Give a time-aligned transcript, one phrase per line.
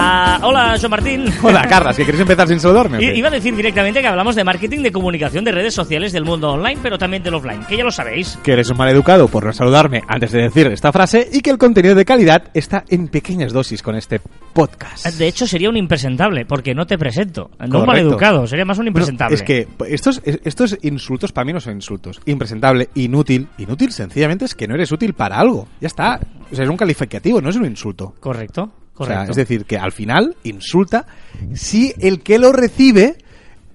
[0.00, 1.24] Ah, hola, Joan Martín.
[1.42, 3.02] Hola, Carlas, ¿que quieres empezar sin saludarme?
[3.02, 3.18] I-?
[3.18, 6.52] Iba a decir directamente que hablamos de marketing, de comunicación, de redes sociales, del mundo
[6.52, 8.38] online, pero también del offline, que ya lo sabéis.
[8.44, 11.50] Que eres un mal educado por no saludarme antes de decir esta frase y que
[11.50, 14.20] el contenido de calidad está en pequeñas dosis con este
[14.52, 15.04] podcast.
[15.06, 17.50] De hecho, sería un impresentable, porque no te presento.
[17.58, 18.08] No un mal Correcto.
[18.10, 19.34] educado, sería más un impresentable.
[19.34, 22.20] es que estos, estos insultos para mí no son insultos.
[22.26, 23.48] Impresentable, inútil.
[23.58, 25.66] Inútil sencillamente es que no eres útil para algo.
[25.80, 26.20] Ya está.
[26.52, 28.14] O sea, es un calificativo, no es un insulto.
[28.20, 31.06] Correcto, O sea, es decir, que al final insulta
[31.54, 33.16] si el que lo recibe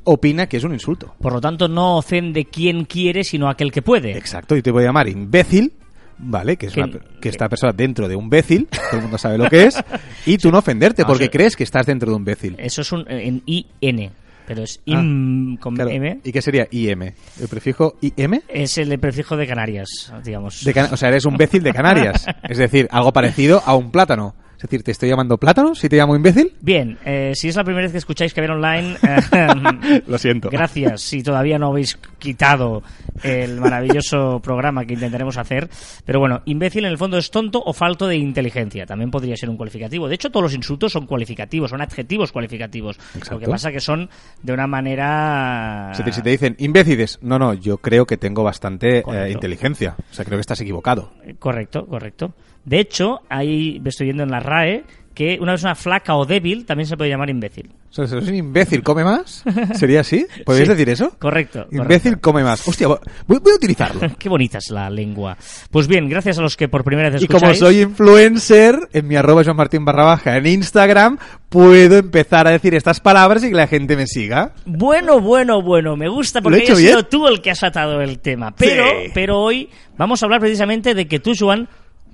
[0.03, 1.15] opina que es un insulto.
[1.21, 4.17] Por lo tanto, no ofende quien quiere, sino aquel que puede.
[4.17, 5.73] Exacto, y te voy a llamar imbécil,
[6.17, 6.57] ¿vale?
[6.57, 6.89] Que es una
[7.21, 9.81] que esta persona dentro de un bécil, todo el mundo sabe lo que es,
[10.25, 12.55] y tú no ofenderte No, porque crees que estás dentro de un bécil.
[12.59, 14.11] Eso es un, en IN,
[14.45, 15.89] pero es Ah, IM con Claro.
[15.89, 16.19] M.
[16.23, 17.13] ¿Y qué sería IM?
[17.39, 18.41] ¿El prefijo IM?
[18.49, 20.63] Es el prefijo de Canarias, digamos.
[20.63, 22.25] De o sea, eres un bécil de Canarias.
[22.49, 24.35] Es decir, algo parecido a un plátano.
[24.63, 26.53] Es decir, ¿te estoy llamando plátano si te llamo imbécil?
[26.61, 30.49] Bien, eh, si es la primera vez que escucháis que ver online, eh, Lo siento.
[30.49, 31.01] Gracias.
[31.01, 32.81] Si todavía no habéis quitado
[33.23, 35.69] el maravilloso programa que intentaremos hacer.
[36.05, 38.85] Pero bueno, imbécil en el fondo es tonto o falto de inteligencia.
[38.85, 40.07] También podría ser un cualificativo.
[40.07, 42.97] De hecho, todos los insultos son cualificativos, son adjetivos cualificativos.
[43.15, 43.33] Exacto.
[43.33, 44.09] Lo que pasa que son
[44.41, 45.89] de una manera.
[45.91, 49.97] Es decir, si te dicen imbéciles, no, no, yo creo que tengo bastante eh, inteligencia.
[50.09, 51.11] O sea, creo que estás equivocado.
[51.25, 52.33] Eh, Correcto, correcto.
[52.65, 54.83] De hecho, ahí estoy viendo en la RAE
[55.13, 57.69] que una persona flaca o débil también se puede llamar imbécil.
[57.91, 59.43] O sea, si eres un imbécil, come más.
[59.75, 60.25] ¿Sería así?
[60.43, 60.73] ¿Podrías Sí.
[60.73, 61.15] decir eso?
[61.19, 61.67] Correcto.
[61.71, 62.67] Imbécil, come más.
[62.67, 62.97] Hostia, voy,
[63.27, 64.01] voy a utilizarlo.
[64.17, 65.37] Qué bonita es la lengua.
[65.69, 67.59] Pues bien, gracias a los que por primera vez Y escucháis.
[67.59, 71.19] como soy influencer, en mi arroba Joan Martín barra baja en Instagram,
[71.49, 74.53] puedo empezar a decir estas palabras y que la gente me siga.
[74.65, 78.01] Bueno, bueno, bueno, me gusta ¿Lo porque he has sido tú el que has atado
[78.01, 78.55] el tema.
[78.55, 79.11] Pero, Sí.
[79.13, 81.69] pero hoy vamos a hablar precisamente de que tú, Joan,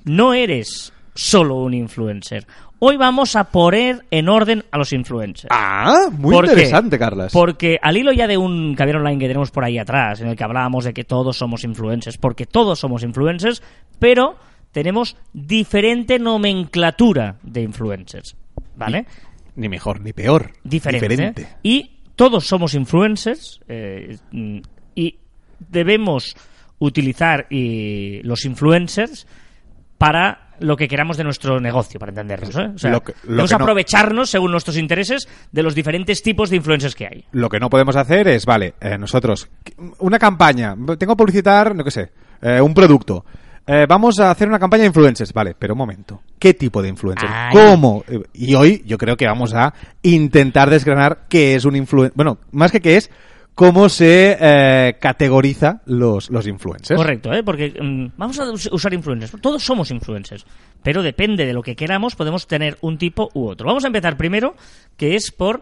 [0.09, 2.47] no eres solo un influencer.
[2.79, 5.49] Hoy vamos a poner en orden a los influencers.
[5.51, 6.51] Ah, muy ¿Por qué?
[6.51, 7.31] interesante, Carlas.
[7.31, 10.35] Porque al hilo ya de un caviar online que tenemos por ahí atrás, en el
[10.35, 13.61] que hablábamos de que todos somos influencers, porque todos somos influencers,
[13.99, 14.37] pero
[14.71, 18.35] tenemos diferente nomenclatura de influencers,
[18.75, 19.05] ¿vale?
[19.57, 20.53] Ni mejor ni peor.
[20.63, 21.07] diferente.
[21.07, 21.47] Diferente.
[21.61, 24.17] Y todos somos influencers eh,
[24.95, 25.15] y
[25.59, 26.35] debemos
[26.79, 29.27] utilizar y los influencers
[29.99, 32.55] para lo que queramos de nuestro negocio, para entendernos.
[32.57, 32.71] ¿eh?
[32.75, 36.21] O sea, Lo que- lo debemos que no- aprovecharnos, según nuestros intereses, de los diferentes
[36.23, 37.25] tipos de influencers que hay.
[37.31, 39.47] Lo que no podemos hacer es, vale, eh, nosotros,
[39.99, 42.11] una campaña, tengo que publicitar, no qué sé,
[42.41, 43.23] eh, un producto.
[43.67, 46.23] Eh, vamos a hacer una campaña de influencers, vale, pero un momento.
[46.39, 47.29] ¿Qué tipo de influencer?
[47.31, 47.53] Ay.
[47.53, 48.03] ¿Cómo?
[48.07, 52.13] Eh, Y hoy yo creo que vamos a intentar desgranar qué es un influencer.
[52.15, 53.11] Bueno, más que qué es,
[53.59, 56.97] cómo se eh, categoriza los, los influencers.
[56.97, 57.43] Correcto, ¿eh?
[57.43, 59.33] porque mm, vamos a us- usar influencers.
[59.41, 60.45] Todos somos influencers,
[60.81, 63.67] pero depende de lo que queramos, podemos tener un tipo u otro.
[63.67, 64.55] Vamos a empezar primero,
[64.95, 65.61] que es por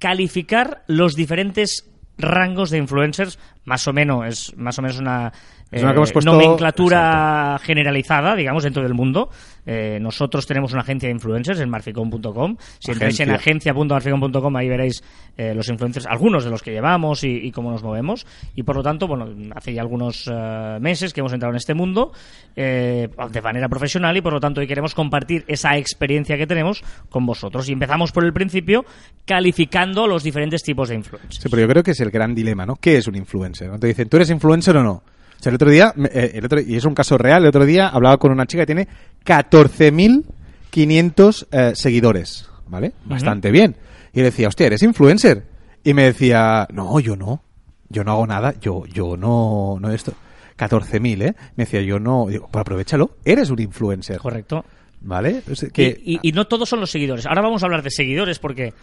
[0.00, 5.32] calificar los diferentes rangos de influencers, más o menos, es más o menos una,
[5.70, 9.30] Es una que hemos puesto- nomenclatura generalizada, digamos, dentro del mundo.
[9.66, 12.56] Eh, nosotros tenemos una agencia de influencers en marficom.com.
[12.78, 13.72] Si entráis en Agencia.
[13.72, 15.02] agencia.marficom.com ahí veréis
[15.36, 18.26] eh, los influencers, algunos de los que llevamos y, y cómo nos movemos.
[18.54, 19.26] Y por lo tanto, bueno,
[19.56, 22.12] hace ya algunos eh, meses que hemos entrado en este mundo
[22.54, 26.84] eh, de manera profesional y por lo tanto hoy queremos compartir esa experiencia que tenemos
[27.10, 27.68] con vosotros.
[27.68, 28.84] Y empezamos por el principio
[29.24, 31.36] calificando los diferentes tipos de influencers.
[31.42, 32.76] Sí, pero yo creo que es el gran dilema, ¿no?
[32.76, 33.68] ¿Qué es un influencer?
[33.68, 33.78] ¿No?
[33.80, 35.02] Te dicen, ¿tú eres influencer o no?
[35.38, 37.64] O sea, el otro día, eh, el otro, y es un caso real, el otro
[37.66, 38.88] día hablaba con una chica que tiene
[39.24, 42.92] 14.500 eh, seguidores, ¿vale?
[43.04, 43.76] Bastante bien.
[44.12, 45.44] Y le decía, hostia, ¿eres influencer?
[45.84, 47.42] Y me decía, no, yo no.
[47.88, 50.12] Yo no hago nada, yo, yo no, no esto.
[50.58, 51.34] 14.000, ¿eh?
[51.56, 52.26] Me decía, yo no.
[52.28, 54.18] Digo, pues aprovechalo, eres un influencer.
[54.18, 54.64] Correcto.
[55.02, 55.42] ¿Vale?
[55.50, 57.26] O sea, que, y, y- y no todos son los seguidores.
[57.26, 58.78] Ahora vamos a hablar de seguidores porque Por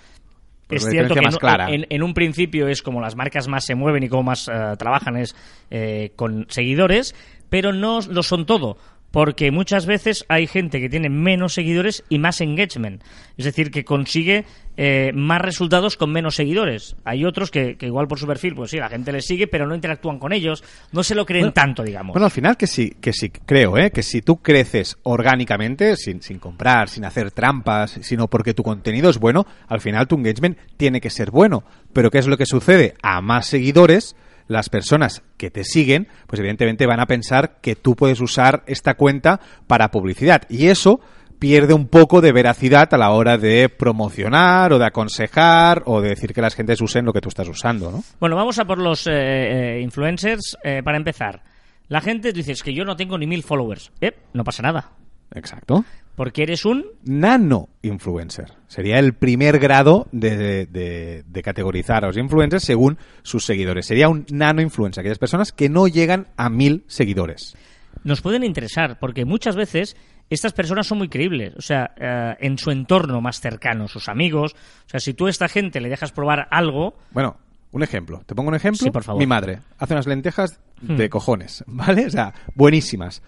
[0.75, 1.69] es la cierto que diferencia en, más clara.
[1.73, 4.75] en- en un principio es como las marcas más se mueven y cómo más eh,
[4.77, 5.35] trabajan es
[5.69, 7.15] eh, con seguidores,
[7.49, 8.77] pero no lo son todo.
[9.13, 13.03] Porque muchas veces hay gente que tiene menos seguidores y más engagement.
[13.37, 14.43] Es decir, que consigue
[14.75, 16.95] eh, más resultados con menos seguidores.
[17.05, 19.67] Hay otros que, que igual por su perfil, pues sí, la gente les sigue, pero
[19.67, 20.63] no interactúan con ellos.
[20.91, 22.15] No se lo creen Bueno, tanto, digamos.
[22.15, 23.91] Bueno, al final que sí, que sí, creo, ¿eh?
[23.91, 29.11] que si tú creces orgánicamente, sin, sin comprar, sin hacer trampas, sino porque tu contenido
[29.11, 31.63] es bueno, al final tu engagement tiene que ser bueno.
[31.93, 32.95] Pero ¿qué es lo que sucede?
[33.03, 34.15] A más seguidores,
[34.53, 38.93] las personas que te siguen, pues evidentemente van a pensar que tú puedes usar esta
[38.93, 40.43] cuenta para publicidad.
[40.49, 41.01] Y eso
[41.39, 46.09] pierde un poco de veracidad a la hora de promocionar o de aconsejar o de
[46.09, 48.03] decir que las gentes usen lo que tú estás usando, ¿no?
[48.21, 50.57] Bueno, vamos a por los eh, eh, influencers.
[50.63, 51.43] Eh, para empezar,
[51.89, 53.91] la gente dice es que yo no tengo ni mil followers.
[53.99, 54.91] Eh, no pasa nada.
[55.35, 55.83] Exacto.
[56.15, 56.85] Porque eres un...
[57.05, 58.51] Nano influencer.
[58.67, 63.87] Sería el primer grado de, de- de categorizar a los influencers según sus seguidores.
[63.87, 67.55] Sería un nano influencer, aquellas personas que no llegan a mil seguidores.
[68.03, 69.95] Nos pueden interesar porque muchas veces
[70.29, 71.55] estas personas son muy creíbles.
[71.57, 74.53] O sea, eh, en su entorno más cercano, sus amigos.
[74.85, 76.95] O sea, si tú a esta gente le dejas probar algo...
[77.11, 77.37] Bueno,
[77.71, 78.21] un ejemplo.
[78.25, 78.83] ¿Te pongo un ejemplo?
[78.83, 79.19] Sí, por favor.
[79.19, 81.09] Mi madre hace unas lentejas de Hmm.
[81.09, 82.05] cojones, ¿vale?
[82.05, 83.23] O sea, buenísimas.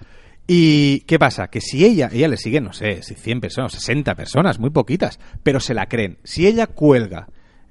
[0.47, 1.47] ¿Y qué pasa?
[1.47, 5.19] Que si ella, ella le sigue, no sé, si 100 personas, 60 personas, muy poquitas,
[5.41, 6.19] pero se la creen.
[6.23, 7.27] Si ella cuelga,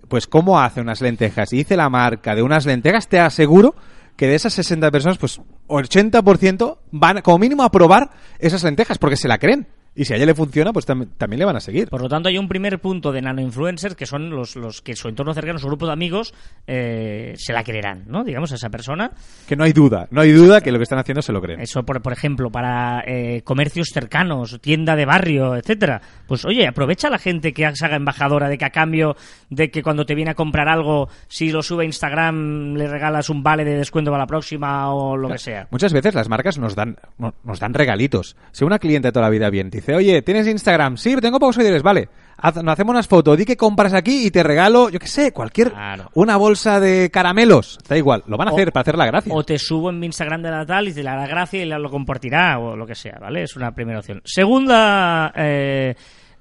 [0.09, 3.75] pues cómo hace unas lentejas y dice la marca de unas lentejas, te aseguro
[4.17, 9.17] que de esas 60 personas, pues 80% van como mínimo a probar esas lentejas porque
[9.17, 9.69] se la creen.
[9.97, 11.89] Y si a ella le funciona, pues tam- también le van a seguir.
[11.89, 15.09] Por lo tanto, hay un primer punto de nano-influencers que son los, los que su
[15.09, 16.35] entorno cercano, su grupo de amigos,
[16.67, 18.25] eh, se la creerán, ¿no?
[18.25, 19.13] Digamos, a esa persona.
[19.47, 21.61] Que no hay duda, no hay duda que lo que están haciendo se lo creen.
[21.61, 26.01] Eso, por, por ejemplo, para eh, comercios cercanos, tienda de barrio, etcétera.
[26.27, 29.17] Pues oye, aprovecha a la gente que se haga embajadora de que a cambio
[29.51, 33.31] de que cuando te viene a comprar algo, si lo sube a Instagram le regalas
[33.31, 35.69] un vale de descuento para la próxima o lo que sea.
[35.71, 38.37] Muchas veces las marcas nos dan, no- nos dan regalitos.
[38.53, 40.97] Si una cliente toda la vida bien te dice, oye, ¿tienes Instagram?
[40.97, 42.09] Sí, tengo pocos seguidores, vale.
[42.37, 45.33] Haz- nos hacemos unas fotos, di que compras aquí y te regalo, yo qué sé,
[45.33, 45.71] cualquier...
[45.71, 46.11] Claro.
[46.15, 47.79] Una bolsa de caramelos.
[47.89, 49.33] Da igual, lo van a O- hacer para hacer la gracia.
[49.33, 51.91] O te subo en mi Instagram de Natal y te la hará gracia y lo
[51.91, 53.43] compartirá o lo que sea, ¿vale?
[53.45, 54.21] Es una primera opción.
[54.25, 55.95] Segunda, eh,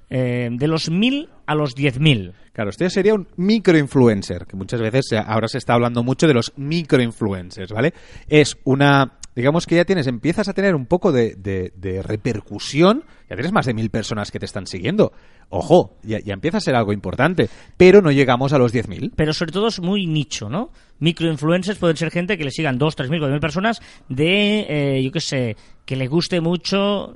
[0.09, 2.33] eh, de los mil a los diez mil.
[2.53, 6.53] Claro, este sería un microinfluencer, que muchas veces ahora se está hablando mucho de los
[6.55, 7.93] microinfluencers, ¿vale?
[8.27, 13.03] Es una, digamos que ya tienes, empiezas a tener un poco de, de- de repercusión,
[13.29, 15.13] ya tienes más de mil personas que te están siguiendo.
[15.49, 19.11] Ojo, ya, ya empieza a ser algo importante, pero no llegamos a los 10.000.
[19.15, 20.71] pero sobre todo es muy nicho, ¿no?
[20.99, 24.65] Microinfluencers pueden ser gente que le sigan dos, tres mil, cuatro mil personas de,
[24.97, 27.13] eh, yo qué sé, que le guste mucho,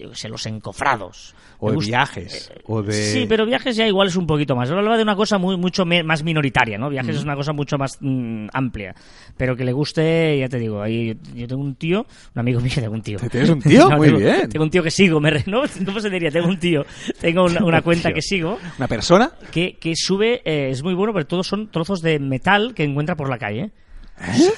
[0.00, 1.34] yo sé, los encofrados.
[1.58, 2.92] O de gusta- viajes, o de...
[2.92, 4.68] Sí, pero viajes ya igual es un poquito más.
[4.68, 6.90] Yo hablaba de una cosa muy, mucho me- más minoritaria, ¿no?
[6.90, 8.94] Viajes es una cosa mucho más mm, amplia.
[9.38, 12.04] Pero que le guste, ya te digo, ahí yo tengo un tío,
[12.34, 13.18] un amigo mío, tengo un tío.
[13.30, 13.88] ¿Tienes un tío?
[13.96, 14.48] Muy tengo, bien.
[14.50, 15.62] Tengo un tío que sigo, me re- ¿no?
[15.86, 16.30] ¿Cómo se diría?
[16.30, 16.84] Tengo un tío,
[17.20, 19.30] tengo una, una cuenta que sigo ¿Una persona?
[19.50, 23.16] que, que sube, eh, es muy bueno, pero todos son trozos de metal que encuentra
[23.16, 23.70] por la calle.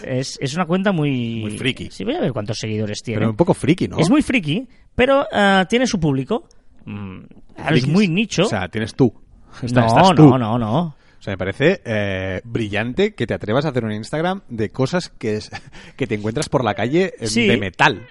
[0.04, 1.40] Es, es una cuenta muy...
[1.42, 1.88] Muy friki.
[1.90, 3.18] Sí, voy a ver cuántos seguidores tiene.
[3.18, 3.98] Pero un poco friki, ¿no?
[3.98, 6.48] Es muy friki, pero ah, tiene su público.
[6.84, 7.18] Mm,
[7.56, 8.44] claro, es muy nicho.
[8.44, 9.12] O sea, tienes tú.
[9.62, 10.26] Está- no, estás tú.
[10.28, 10.80] no, no, no.
[11.18, 15.08] O sea, me parece eh, brillante que te atrevas a hacer un Instagram de cosas
[15.08, 15.50] que, es,
[15.96, 17.46] que te encuentras por la calle eh, Sí.
[17.48, 18.06] de metal.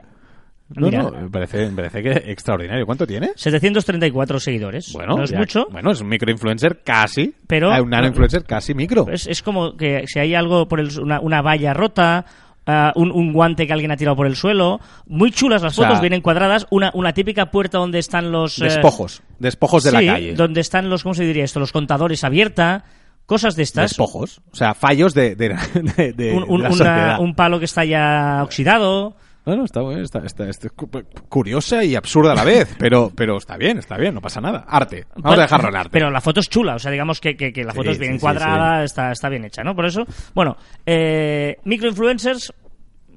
[0.75, 1.03] No, Mira.
[1.03, 2.85] no, me parece, me parece que extraordinario.
[2.85, 3.31] ¿Cuánto tiene?
[3.35, 4.91] 734 seguidores.
[4.93, 5.67] Bueno, no es ya- mucho.
[5.71, 7.33] Bueno, es un microinfluencer casi.
[7.47, 9.07] Pero- Eh, un nano influencer casi micro.
[9.09, 12.25] Es, es como que si hay algo por el, una, una valla rota,
[12.65, 14.81] ah, un, un guante que alguien ha tirado por el suelo.
[15.05, 16.67] Muy chulas las O sea, fotos, vienen cuadradas.
[16.69, 18.59] Una, una típica puerta donde están los.
[18.59, 19.21] eh, despojos.
[19.39, 20.33] Despojos de sí, la calle.
[20.35, 21.59] donde están los, ¿cómo se diría esto?
[21.61, 22.83] Los contadores abierta.
[23.25, 23.91] Cosas de estas.
[23.91, 24.41] Despojos.
[24.51, 25.55] O sea, fallos de, de,
[25.97, 27.19] de- de Un, un- la una- sociedad.
[27.21, 29.15] un palo que está ya oxidado.
[29.47, 30.89] Bueno, está, bueno, está, está- está cu-
[31.29, 34.65] curiosa y absurda a la vez, pero, pero está bien, está bien, no pasa nada.
[34.67, 35.05] Arte.
[35.15, 35.89] Vamos Bueno, a dejarlo en arte.
[35.93, 37.95] Pero la foto es chula, o sea, digamos que, que- que la Sí, foto es
[37.95, 39.73] sí, bien sí, encuadrada, Está, está bien hecha, ¿no?
[39.73, 40.03] Por eso,
[40.35, 42.51] bueno, eh, microinfluencers,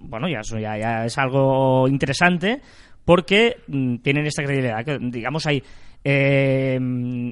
[0.02, 2.60] bueno, ya, ya, ya es algo interesante
[3.04, 4.84] porque mm, tienen esta credibilidad.
[4.84, 5.62] Que, digamos, hay
[6.04, 6.74] eh,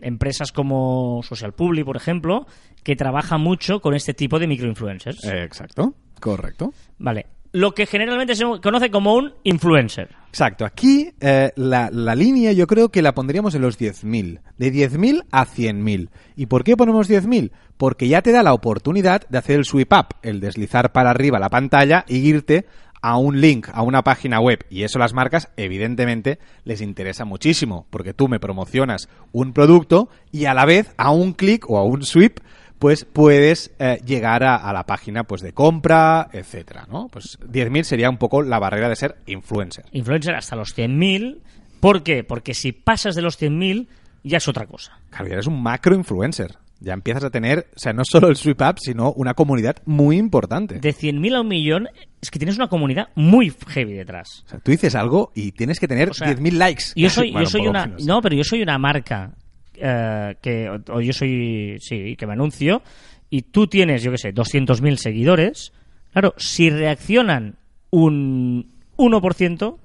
[0.02, 2.47] empresas como Social Public, por ejemplo,
[2.83, 5.25] que trabajan mucho con este tipo de microinfluencers.
[5.25, 6.73] Eh, exacto, correcto.
[6.99, 7.26] Vale.
[7.59, 10.15] Lo que generalmente se conoce como un influencer.
[10.29, 10.65] Exacto.
[10.65, 14.38] Aquí eh, la, la línea yo creo que la pondríamos en los 10.000.
[14.59, 16.09] De 10.000 a 100.000.
[16.37, 17.50] ¿Y por qué ponemos 10.000?
[17.77, 21.41] Porque ya te da la oportunidad de hacer el sweep up, el deslizar para arriba
[21.41, 22.67] la pantalla y irte
[23.03, 24.65] a un link, a una página web.
[24.71, 27.88] Y eso las marcas, evidentemente, les interesa muchísimo.
[27.91, 31.83] Porque tú me promocionas un producto y a la vez, a un clic o a
[31.83, 32.38] un sweep,
[32.78, 37.08] pues puedes eh, llegar a, a la página pues de compra, etcétera, ¿no?
[37.08, 39.85] Pues 10.000 sería un poco la barrera de ser influencer.
[39.92, 41.38] Influencer hasta los 100.000.
[41.80, 42.25] ¿Por qué?
[42.25, 43.87] Porque si pasas de los 100.000
[44.23, 44.99] ya es otra cosa.
[45.11, 46.56] Claro, ya eres un macro influencer.
[46.80, 50.16] Ya empiezas a tener, o sea, no solo el sweep up, sino una comunidad muy
[50.16, 50.78] importante.
[50.78, 51.88] De 100.000 a un millón
[52.20, 54.44] es que tienes una comunidad muy heavy detrás.
[54.47, 56.85] O sea, tú dices algo y tienes que tener O sea, 10.000 likes.
[56.94, 57.87] Yo soy, Bueno, yo soy una...
[57.87, 58.04] menos.
[58.04, 59.32] No, pero yo soy una marca
[59.80, 60.68] eh, que...
[60.70, 61.78] O, o yo soy...
[61.80, 62.82] Sí, que me anuncio.
[63.30, 65.73] Y tú tienes, yo qué sé, 200.000 seguidores.
[66.12, 67.56] Claro, si reaccionan
[67.90, 69.76] un 1%,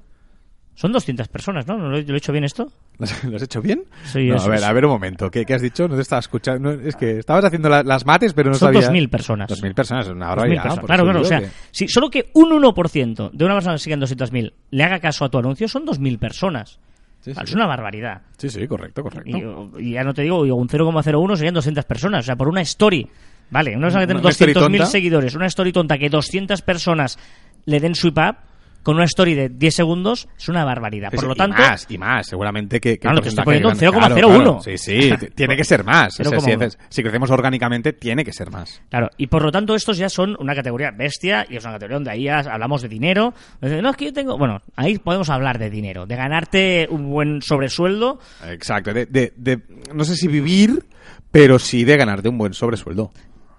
[0.75, 1.77] son 200 personas, ¿no?
[1.77, 2.71] ¿No ¿Lo he lo he hecho bien esto?
[2.97, 3.83] ¿Lo has, hecho bien?
[4.05, 5.29] Sí, No, eso a ver, a ver un momento.
[5.29, 5.87] ¿Qué, qué has dicho?
[5.87, 6.71] No te estaba escuchando.
[6.71, 8.89] Es que estabas haciendo la- las mates, pero no Son sabía.
[8.89, 9.49] 2.000 personas.
[9.51, 10.63] 2.000 personas, una 2.000 barbaridad.
[10.63, 10.79] personas.
[10.79, 11.21] por Claro, claro.
[11.21, 14.53] O sea, que- si solo que un 1% de una persona que sigue en 200.000
[14.71, 16.79] le haga caso a tu anuncio, son 2.000 personas.
[17.23, 17.39] Sí, sí.
[17.41, 18.21] Es una barbaridad.
[18.37, 19.71] Sí, sí, correcto, correcto.
[19.77, 22.19] Y, y ya no te digo, un 0,01 serían 200 personas.
[22.19, 23.07] O sea, por una story.
[23.49, 24.85] Vale, una persona que story 200.000 tonta.
[24.87, 27.17] seguidores, una story tonta que 200 personas
[27.65, 28.35] le den swipe up
[28.83, 31.09] con una story de 10 segundos es una barbaridad.
[31.09, 32.91] Por sí, lo y tanto, más, y más, seguramente que...
[32.93, 34.13] que Claro, te estoy poniendo un grande- 0,01.
[34.13, 34.59] Claro, claro.
[34.63, 36.19] Sí, sí, tiene que ser más.
[36.19, 36.55] O sea, si, 0,1.
[36.57, 38.81] haces- si crecemos orgánicamente, tiene que ser más.
[38.89, 41.95] Claro, y por lo tanto estos ya son una categoría bestia y es una categoría
[41.95, 43.33] donde ahí hablamos de dinero.
[43.61, 44.37] No, es que yo tengo...
[44.37, 48.19] Bueno, ahí podemos hablar de dinero, de ganarte un buen sobresueldo.
[48.47, 48.93] Exacto.
[48.93, 49.59] De, de- de-
[49.93, 50.83] no sé si vivir,
[51.31, 53.11] pero sí de ganarte un buen sobresueldo.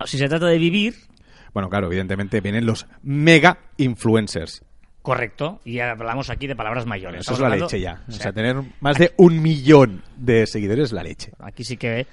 [0.04, 0.94] Si se trata de vivir,
[1.54, 4.62] Bueno, claro, evidentemente vienen los mega influencers.
[5.04, 7.20] Correcto, y hablamos aquí de palabras mayores.
[7.20, 8.00] Eso es la hablando- leche ya.
[8.08, 11.30] O o sea, tener más de un millón de seguidores es la leche.
[11.40, 12.06] Aquí sí que...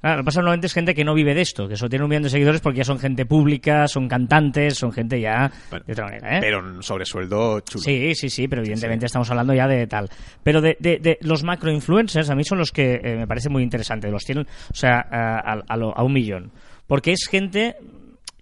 [0.00, 2.04] Claro, lo que pasa normalmente es gente que no vive de esto, que solo tiene
[2.04, 5.84] un millón de seguidores porque ya son gente pública, son cantantes, son gente ya Bueno,
[5.86, 6.40] de otra manera, ¿eh?
[6.40, 7.82] Pero un sobresueldo chulo.
[7.82, 10.08] Sí, sí, sí, pero evidentemente estamos hablando ya de tal.
[10.42, 13.48] Pero de, de- de los macro influencers a mí son los que eh, me parece
[13.50, 14.08] muy interesante.
[14.10, 16.52] Los tienen, o sea, a, a- a lo- a un millón.
[16.86, 17.74] Porque es gente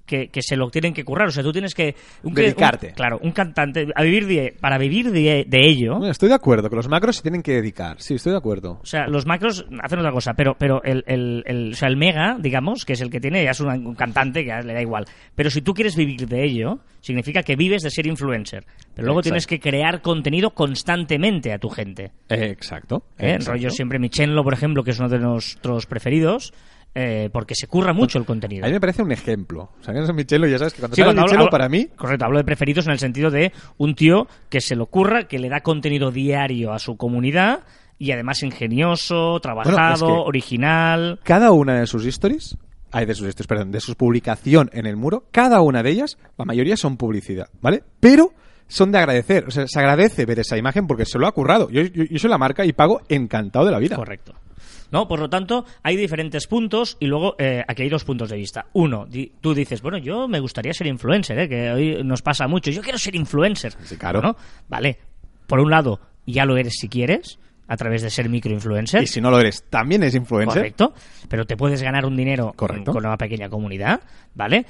[0.06, 1.28] que, que se lo tienen que currar.
[1.28, 1.94] O sea, tú tienes que...
[2.22, 2.88] un- Dedicarte.
[2.88, 5.96] un- claro, un cantante, a vivir de, para vivir de, de ello...
[5.98, 8.00] Bueno, estoy de acuerdo, que los macros se tienen que dedicar.
[8.00, 8.78] Sí, estoy de acuerdo.
[8.82, 11.96] O sea, los macros hacen otra cosa, pero, pero el, el, el- o sea, el
[11.96, 14.72] mega, digamos, que es el que tiene, ya es un, un cantante que ya le
[14.72, 15.04] da igual.
[15.34, 18.64] Pero si tú quieres vivir de ello, significa que vives de ser influencer.
[18.94, 19.22] Pero luego Exacto.
[19.34, 22.12] tienes que crear contenido constantemente a tu gente.
[22.28, 23.02] Eh, exacto.
[23.18, 23.32] ¿eh?
[23.32, 23.52] exacto.
[23.52, 26.52] Rollo siempre Michenlo, por ejemplo, que es uno de nuestros preferidos,
[26.98, 28.64] eh, porque se curra mucho el contenido.
[28.64, 29.68] A mí me parece un ejemplo.
[29.78, 32.24] O sea, Michelo, ya sabes que cuando Sí, cuando hablo- Michelo, hablo- para mí, Correcto,
[32.24, 35.50] hablo de preferidos en el sentido de un tío que se lo curra, que le
[35.50, 37.60] da contenido diario a su comunidad
[37.98, 41.20] y además ingenioso, trabajado, que- original.
[41.22, 42.56] cada una de sus stories,
[42.92, 46.16] ay, de sus stories, perdón, de sus publicación en el muro, cada una de ellas,
[46.38, 47.82] la mayoría son publicidad, ¿vale?
[48.00, 48.32] Pero
[48.68, 51.68] son de agradecer, o sea, se agradece ver esa imagen porque se lo ha currado.
[51.70, 53.96] Yo, yo, yo soy la marca y pago encantado de la vida.
[53.96, 54.34] Correcto.
[54.90, 55.08] ¿No?
[55.08, 58.66] Por lo tanto, hay diferentes puntos y luego eh, aquí hay dos puntos de vista.
[58.72, 61.48] Uno, di- tú dices, bueno, yo me gustaría ser influencer, ¿eh?
[61.48, 62.70] que hoy nos pasa mucho.
[62.70, 63.75] Yo quiero ser influencer.
[63.84, 64.20] Sí, claro.
[64.22, 64.36] ¿no?
[64.68, 64.98] Vale.
[65.46, 69.02] Por un lado, ya lo eres si quieres, a través de ser microinfluencer.
[69.02, 70.54] Y si no lo eres, también es influencer.
[70.60, 70.92] Correcto.
[71.28, 72.92] Pero te puedes ganar un dinero Correcto.
[72.92, 74.00] con una pequeña comunidad,
[74.34, 74.66] ¿vale?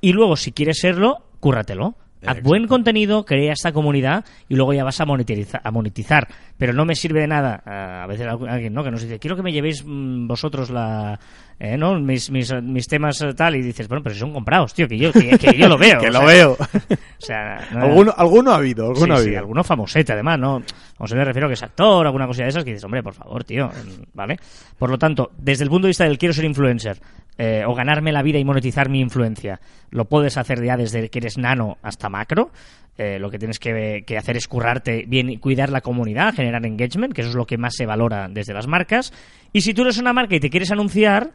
[0.00, 1.94] Y luego, si quieres serlo, cúrratelo.
[2.24, 2.48] Haz Exacto.
[2.48, 5.60] buen contenido, crea esta comunidad y luego ya vas a monetizar.
[5.64, 6.28] A monetizar.
[6.56, 7.62] Pero no me sirve de nada.
[8.04, 8.84] A veces algu- alguien ¿no?
[8.84, 11.18] que nos dice, quiero que me llevéis mm, vosotros la,
[11.58, 11.98] eh, ¿no?
[11.98, 13.56] mis, mis, mis temas eh, tal.
[13.56, 15.98] Y dices, bueno, pero si son comprados, tío, que yo, que, que yo lo veo.
[16.00, 16.56] Que lo sea, veo.
[17.22, 19.38] O sea, no- alguno, alguno ha habido, alguno sí, ha sí, habido.
[19.40, 20.62] alguno famosete, además, ¿no?
[20.98, 23.14] O me refiero a que es actor, alguna cosilla de esas, que dices, hombre, por
[23.14, 23.68] favor, tío,
[24.14, 24.36] ¿vale?
[24.78, 26.98] Por lo tanto, desde el punto de vista del quiero ser influencer,
[27.38, 29.60] eh, o ganarme la vida y monetizar mi influencia,
[29.90, 32.50] lo puedes hacer ya desde que eres nano hasta macro.
[32.98, 36.66] Eh, lo que tienes que, que hacer es currarte bien y cuidar la comunidad, generar
[36.66, 39.12] engagement, que eso es lo que más se valora desde las marcas.
[39.52, 41.32] Y si tú eres una marca y te quieres anunciar,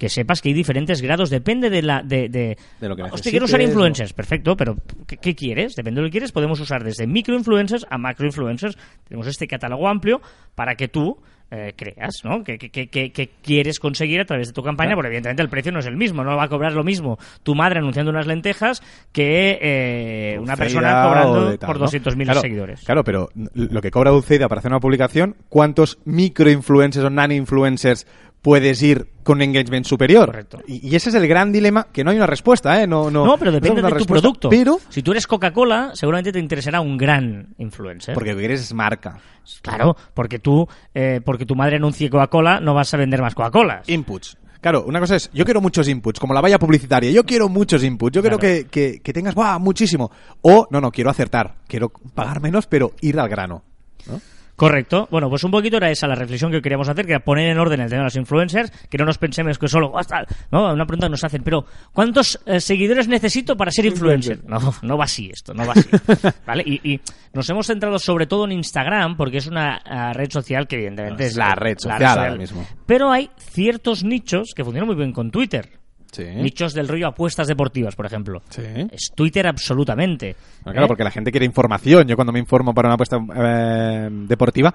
[0.00, 2.02] que sepas que hay diferentes grados, depende de la...
[2.02, 4.74] De, de, De lo que Hostia, quiero necesites, influencers, perfecto, pero
[5.06, 5.76] ¿qué, qué quieres?
[5.76, 8.78] Depende de lo que quieres, podemos usar desde microinfluencers a macroinfluencers.
[9.06, 10.22] Tenemos este catálogo amplio
[10.54, 11.18] para que tú
[11.52, 12.44] eh, creas, ¿no?
[12.44, 14.98] Que, que- que- que- quieres conseguir a través de tu campaña, Claro.
[14.98, 17.54] porque evidentemente el precio no es el mismo, no va a cobrar lo mismo tu
[17.56, 18.80] madre anunciando unas lentejas
[19.12, 21.86] que eh, una persona cobrando tal, por ¿no?
[21.86, 22.80] 200.000 Claro, seguidores.
[22.84, 28.06] Claro, pero lo que cobra Dulceida para hacer una publicación, ¿cuántos microinfluencers o nano-influencers
[28.42, 30.26] puedes ir con engagement superior?
[30.26, 30.60] Correcto.
[30.66, 32.86] Y, y ese es el gran dilema, que no hay una respuesta, ¿eh?
[32.86, 34.48] No, no, No, pero depende de tu producto.
[34.48, 38.14] Pero, Si tú eres Coca-Cola, seguramente te interesará un gran influencer.
[38.14, 39.18] porque lo que quieres es marca.
[39.62, 43.88] Claro, porque tú, eh, porque tu madre anuncie Coca-Cola, no vas a vender más Coca-Colas.
[43.88, 44.36] Inputs.
[44.60, 47.82] Claro, una cosa es, yo quiero muchos inputs, como la valla publicitaria, yo quiero muchos
[47.82, 48.54] inputs, yo quiero Claro.
[48.56, 50.10] que, que, que tengas, ¡buah, muchísimo!
[50.42, 53.62] O, no, no, quiero acertar, quiero pagar menos, pero ir al grano.
[54.06, 54.20] ¿no?
[54.60, 55.08] Correcto.
[55.10, 57.56] Bueno, pues un poquito era esa la reflexión que queríamos hacer, que era poner en
[57.56, 60.70] orden el tema de los influencers, que no nos pensemos que solo basta, ¿no?
[60.70, 61.64] Una pregunta que nos hacen, pero
[61.94, 64.44] ¿cuántos eh, seguidores necesito para ser influencer?
[64.44, 65.88] No, no va así esto, no va así.
[66.46, 66.62] ¿Vale?
[66.66, 67.00] Y, y
[67.32, 71.24] nos hemos centrado sobre todo en Instagram, porque es una ah, red social que evidentemente
[71.24, 72.66] Es es la red social ahora mismo.
[72.84, 75.79] Pero hay ciertos nichos que funcionan muy bien con Twitter.
[76.12, 76.24] Sí.
[76.24, 78.42] Nichos del rollo apuestas deportivas, por ejemplo.
[78.48, 78.62] Sí.
[78.90, 80.34] Es Twitter absolutamente.
[80.64, 80.88] Bueno, claro, ¿eh?
[80.88, 82.06] porque la gente quiere información.
[82.06, 84.74] Yo cuando me informo para una apuesta eh, deportiva,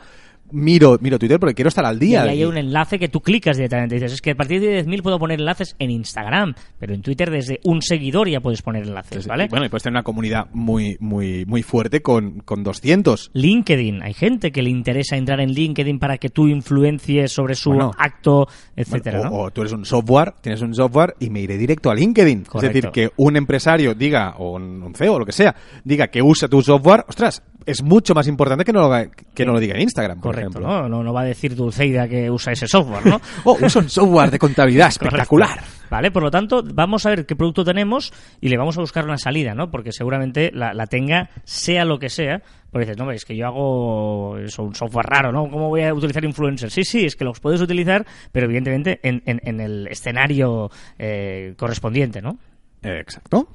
[0.51, 2.23] miro, miro Twitter porque quiero estar al Y día.
[2.23, 3.95] ahí hay Y- un enlace que tú clicas directamente.
[3.95, 7.29] Dices, es que a partir de 10.000 puedo poner enlaces en Instagram, pero en Twitter
[7.31, 9.45] desde un seguidor ya puedes poner enlaces, ¿vale?
[9.45, 13.31] y Bueno, y puedes tener una comunidad muy, muy, muy fuerte con, con 200.
[13.33, 17.69] LinkedIn, hay gente que le interesa entrar en LinkedIn para que tú influencies sobre su
[17.71, 17.91] Bueno.
[17.97, 19.41] acto, etcétera, Bueno, ¿no?
[19.43, 22.43] o, tú eres un software, tienes un software y me iré directo a LinkedIn.
[22.45, 22.57] Correcto.
[22.67, 26.07] Es decir, que un empresario diga, o un un CEO o lo que sea, diga
[26.07, 29.60] que usa tu software, ostras, es mucho más importante que no lo, que no lo
[29.60, 30.81] diga en Instagram, por Correcto, ejemplo.
[30.84, 30.89] ¿no?
[30.89, 31.03] ¿no?
[31.03, 33.19] No va a decir Dulceida que usa ese software, ¿no?
[33.43, 35.50] Oh, usa un software de contabilidad espectacular.
[35.50, 35.72] Correcto.
[35.89, 39.03] Vale, por lo tanto, vamos a ver qué producto tenemos y le vamos a buscar
[39.05, 39.69] una salida, ¿no?
[39.69, 42.41] Porque seguramente la, la tenga, sea lo que sea.
[42.72, 45.50] Porque dices, no, es que yo hago eso, un software raro, ¿no?
[45.50, 46.74] ¿Cómo voy a utilizar influencers?
[46.74, 50.69] Sí, sí, es que los puedes utilizar, pero evidentemente en, en- en el escenario
[51.00, 52.38] eh, correspondiente, ¿no?
[52.81, 53.48] Exacto.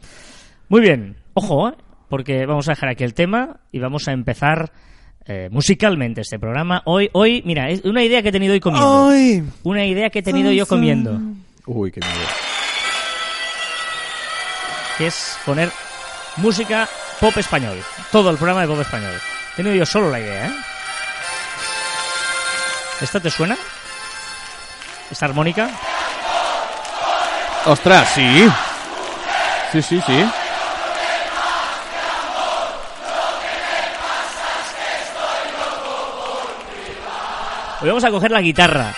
[0.69, 1.75] Muy bien, ojo, ¿eh?
[2.11, 4.73] Porque vamos a dejar aquí el tema y vamos a empezar
[5.25, 6.83] eh, musicalmente este programa.
[6.85, 9.09] Hoy, hoy, mira, es una idea que he tenido hoy comiendo.
[9.09, 9.45] Ay.
[9.63, 11.19] Una idea que he tenido yo comiendo.
[11.67, 12.29] Uy, qué miedo.
[14.99, 15.71] que es poner
[16.37, 16.89] música
[17.21, 17.79] pop español.
[18.11, 19.15] Todo el programa de pop español.
[19.53, 20.53] He tenido yo solo la idea, ¿eh?
[23.01, 23.57] ¿Esta te suena?
[25.11, 25.71] ¿Esta armónica?
[27.67, 28.49] Ostras, sí.
[29.73, 30.25] Sí, sí, sí.
[37.83, 38.95] Hoy vamos a coger la guitarra,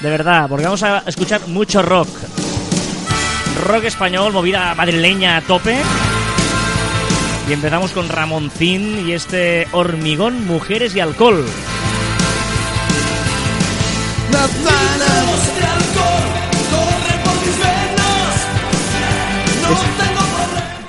[0.00, 2.08] de verdad, porque vamos a escuchar mucho rock.
[3.64, 5.78] Rock español, movida madrileña a tope.
[7.48, 11.46] Y empezamos con Ramoncín y este hormigón, mujeres y alcohol.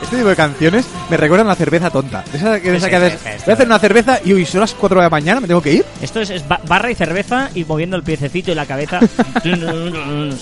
[0.07, 2.23] Este tipo de canciones me recuerdan a la cerveza tonta.
[2.31, 4.33] De esa, de esa Sí, que haces, sí, sí, voy a hacer una cerveza y
[4.33, 5.85] uy, son las 4 de la mañana, me tengo que ir.
[6.01, 8.99] Esto es, es ba- barra y cerveza y moviendo el piececito y la cabeza.
[9.43, 9.51] sí,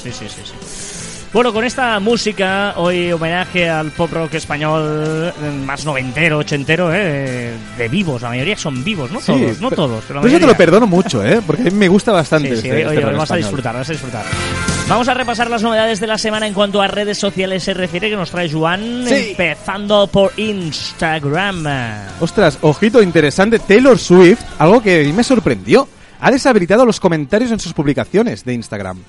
[0.04, 0.54] sí, sí, sí.
[1.34, 7.52] Bueno, con esta música, hoy homenaje al pop rock español eh, más noventero, ochentero, eh,
[7.78, 8.22] de vivos.
[8.22, 10.04] La mayoría son vivos, no todos, no todos.
[10.08, 11.42] Pero pero eso te lo perdono mucho, ¿eh?
[11.46, 12.56] Porque a mí me gusta bastante.
[12.56, 14.24] Sí, sí, este- este vamos a disfrutar, vamos a disfrutar.
[14.88, 18.10] Vamos a repasar las novedades de la semana en cuanto a redes sociales se refiere,
[18.10, 19.32] que nos trae Juan, Sí.
[19.32, 21.66] empezando por Instagram.
[22.20, 23.58] Ostras, ojito interesante.
[23.58, 25.88] Taylor Swift, algo que a mí me sorprendió.
[26.22, 29.00] Ha deshabilitado los comentarios en sus publicaciones de Instagram.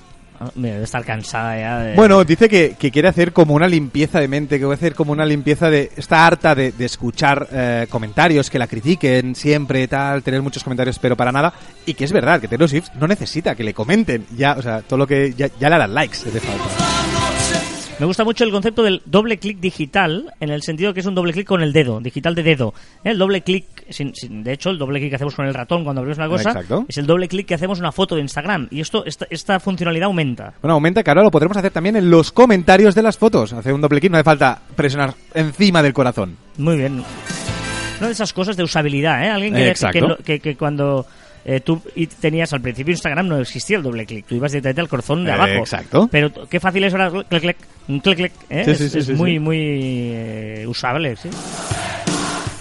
[0.55, 1.95] Debe estar cansada ya de...
[1.95, 4.93] Bueno, dice que, que quiere hacer como una limpieza de mente, que va a hacer
[4.93, 5.91] como una limpieza de...
[5.95, 10.99] Está harta de, de escuchar eh, comentarios que la critiquen siempre, tal, tener muchos comentarios,
[10.99, 11.53] pero para nada.
[11.85, 14.25] Y que es verdad, que Taylor Swift no necesita que le comenten.
[14.35, 15.33] Ya, o sea, todo lo que...
[15.33, 17.16] Ya, ya le harán likes, hace falta.
[17.99, 21.15] Me gusta mucho el concepto del doble clic digital, en el sentido que es un
[21.15, 22.75] doble clic con el dedo, digital de dedo.
[23.03, 23.09] ¿Eh?
[23.09, 25.83] El doble clic, sin- sin- de hecho, el doble clic que hacemos con el ratón
[25.83, 26.85] cuando abrimos una cosa, Exacto.
[26.87, 28.67] es el doble clic que hacemos una foto de Instagram.
[28.69, 30.53] Y esto, esta, esta funcionalidad aumenta.
[30.61, 33.51] Bueno, aumenta que ahora lo podremos hacer también en los comentarios de las fotos.
[33.53, 36.37] Hacer un doble clic, no hace falta presionar encima del corazón.
[36.57, 37.03] Muy bien.
[37.97, 39.29] Una de esas cosas de usabilidad, ¿eh?
[39.31, 41.07] Alguien que, que, que- que cuando
[41.47, 44.81] eh, tú y tenías al principio Instagram no existía el doble clic, tú ibas directamente
[44.81, 45.53] al corazón de Eh, abajo.
[45.53, 46.07] exacto.
[46.11, 47.57] Pero qué fácil es ahora, clic, clic,
[48.03, 48.63] clic, clic, ¿eh?
[48.65, 51.29] Sí, es sí, sí, es muy, muy eh, usable, ¿sí?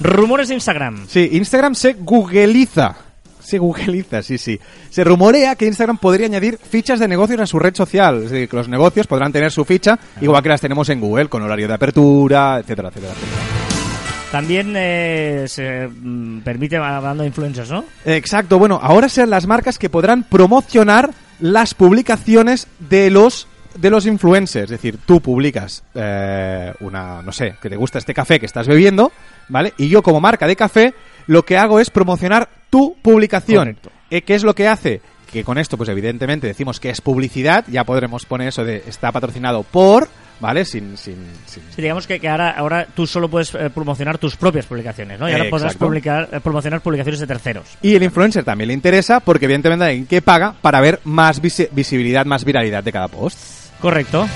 [0.01, 1.07] Rumores de Instagram.
[1.09, 2.95] Sí, Instagram se googliza.
[3.41, 4.59] Se googliza, sí, sí.
[4.91, 8.25] Se rumorea que Instagram podría añadir fichas de negocios a su red social.
[8.25, 11.29] Es decir, que los negocios podrán tener su ficha, igual que las tenemos en Google,
[11.29, 13.76] con horario de apertura, etcétera, etcétera, etcétera.
[14.31, 17.85] También eh, se mm, permite, hablando de influencers, ¿no?
[18.05, 21.11] Exacto, bueno, ahora serán las marcas que podrán promocionar
[21.41, 23.47] las publicaciones de los
[23.79, 28.15] de los influencers, es decir, tú publicas eh, una, no sé, que te gusta este
[28.15, 29.13] café que estás bebiendo,
[29.49, 29.75] ¿vale?
[29.77, 30.95] Y yo como marca de café
[31.27, 33.77] lo que hago es promocionar tu publicación.
[34.11, 35.01] Eh, ¿Qué es lo que hace?
[35.31, 39.13] Que con esto, pues evidentemente decimos que es publicidad, ya podremos poner eso de está
[39.13, 40.09] patrocinado por,
[40.41, 40.65] ¿vale?
[40.65, 44.37] Sin, sin, sin Sí, digamos que, que ahora, ahora tú solo puedes eh, promocionar tus
[44.37, 45.29] propias publicaciones, ¿no?
[45.29, 47.67] Y ahora Eh, podrás publicar, eh, promocionar publicaciones de terceros.
[47.83, 51.43] Y el influencer también le interesa porque evidentemente hay alguien que paga para ver más
[51.43, 53.39] visi- visibilidad, más viralidad de cada post.
[53.81, 54.27] Correcto.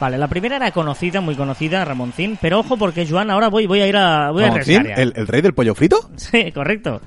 [0.00, 3.82] Vale, la primera era conocida, muy conocida, Ramoncín, pero ojo porque Joan, ahora voy, voy
[3.82, 6.10] a ir a voy Ramoncín, el rey del pollo frito.
[6.16, 7.00] Sí, correcto.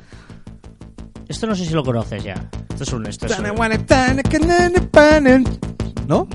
[1.27, 2.35] Esto no sé si lo conoces ya.
[2.69, 3.57] Esto es un esto es un-
[6.07, 6.27] ¿No?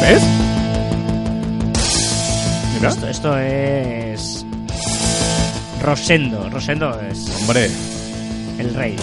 [0.00, 0.22] ¿Ves?
[2.76, 2.88] Mira.
[2.90, 4.44] esto, esto es
[5.82, 7.70] Rosendo, Rosendo es Hombre.
[8.58, 8.96] el rey.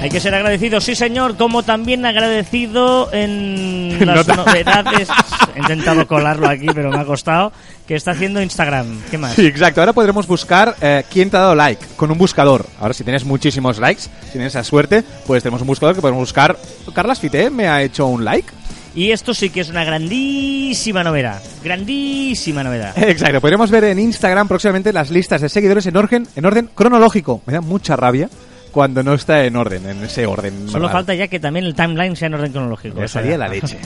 [0.00, 4.36] Hay que ser agradecido, sí señor, como también agradecido en las Nota.
[4.36, 5.08] novedades.
[5.56, 7.52] He intentado colarlo aquí, pero me ha costado.
[7.86, 9.00] Que está haciendo Instagram.
[9.10, 9.34] ¿Qué más?
[9.34, 9.80] Sí, exacto.
[9.80, 12.64] Ahora podremos buscar eh, quién te ha dado like con un buscador.
[12.80, 16.20] Ahora, si tienes muchísimos likes, si tienes esa suerte, pues tenemos un buscador que podemos
[16.20, 16.56] buscar.
[16.94, 18.48] Carlas Fité me ha hecho un like.
[18.94, 21.42] Y esto sí que es una grandísima novedad.
[21.64, 22.96] Grandísima novedad.
[23.02, 23.40] Exacto.
[23.40, 27.42] Podremos ver en Instagram próximamente las listas de seguidores en orden, en orden cronológico.
[27.46, 28.28] Me da mucha rabia
[28.78, 30.68] cuando no está en orden, en ese orden.
[30.68, 33.00] Solo falta ya que también el timeline sea en orden cronológico.
[33.00, 33.76] Ya sería la leche.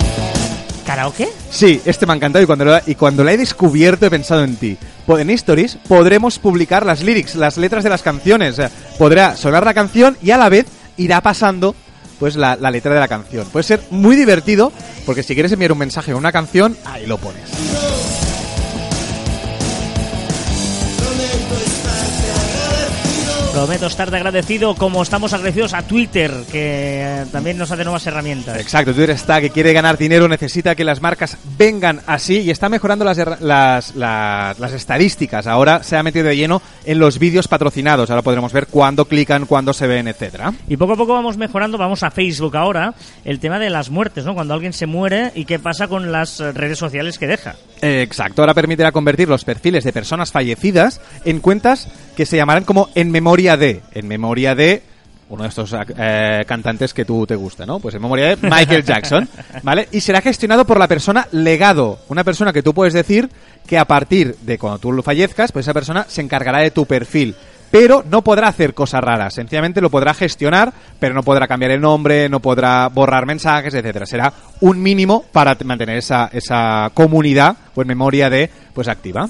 [0.86, 1.28] ¿Karaoke?
[1.50, 4.44] Sí, este me ha encantado y cuando, lo, y cuando la he descubierto he pensado
[4.44, 4.78] en ti.
[5.06, 8.56] En Stories podremos publicar las lyrics, las letras de las canciones.
[8.96, 10.64] Podrá sonar la canción y a la vez
[10.96, 11.74] irá pasando
[12.18, 13.46] pues la, la letra de la canción.
[13.52, 14.72] Puede ser muy divertido
[15.04, 18.11] porque si quieres enviar un mensaje o una canción, ahí lo pones.
[23.52, 28.58] Prometo estar de agradecido como estamos agradecidos a Twitter, que también nos hace nuevas herramientas.
[28.58, 32.70] Exacto, Twitter está que quiere ganar dinero, necesita que las marcas vengan así y está
[32.70, 35.46] mejorando las, las, las, las estadísticas.
[35.46, 38.08] Ahora se ha metido de lleno en los vídeos patrocinados.
[38.08, 40.54] Ahora podremos ver cuándo clican, cuándo se ven, etcétera.
[40.66, 44.24] Y poco a poco vamos mejorando, vamos a Facebook ahora, el tema de las muertes,
[44.24, 44.32] ¿no?
[44.32, 47.56] Cuando alguien se muere y qué pasa con las redes sociales que deja.
[47.82, 52.90] Exacto, ahora permitirá convertir los perfiles de personas fallecidas en cuentas que se llamarán como
[52.94, 54.82] en memoria de, en memoria de
[55.32, 57.80] uno de estos eh, cantantes que tú te gusta, ¿no?
[57.80, 59.28] Pues en memoria de Michael Jackson,
[59.62, 59.88] ¿vale?
[59.90, 63.30] Y será gestionado por la persona legado, una persona que tú puedes decir
[63.66, 67.34] que a partir de cuando tú fallezcas, pues esa persona se encargará de tu perfil.
[67.72, 71.80] Pero no podrá hacer cosas raras, sencillamente lo podrá gestionar, pero no podrá cambiar el
[71.80, 74.04] nombre, no podrá borrar mensajes, etcétera.
[74.04, 79.26] Será un mínimo para mantener esa, esa comunidad o en memoria de pues activa.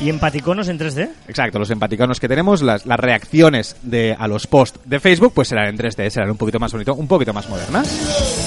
[0.00, 1.08] ¿Y empaticonos en 3D?
[1.26, 5.48] Exacto, los empaticonos que tenemos, las, las reacciones de, a los posts de Facebook, pues
[5.48, 8.45] serán en 3D, serán un poquito más bonito, un poquito más modernas.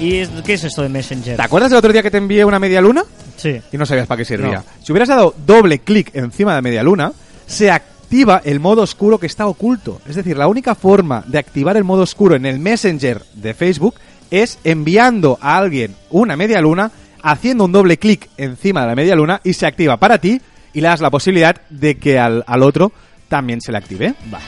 [0.00, 1.36] ¿Y es- qué es esto de Messenger?
[1.36, 3.04] ¿Te acuerdas del otro día que te envié una media luna?
[3.36, 3.60] Sí.
[3.72, 4.56] Y no sabías para qué servía.
[4.58, 4.64] No.
[4.82, 7.12] Si hubieras dado doble clic encima de la media luna,
[7.46, 10.00] se activa el modo oscuro que está oculto.
[10.08, 13.94] Es decir, la única forma de activar el modo oscuro en el Messenger de Facebook
[14.30, 16.90] es enviando a alguien una media luna,
[17.22, 20.40] haciendo un doble clic encima de la media luna y se activa para ti
[20.72, 22.92] y le das la posibilidad de que al, al otro
[23.28, 24.14] también se le active.
[24.32, 24.40] Va.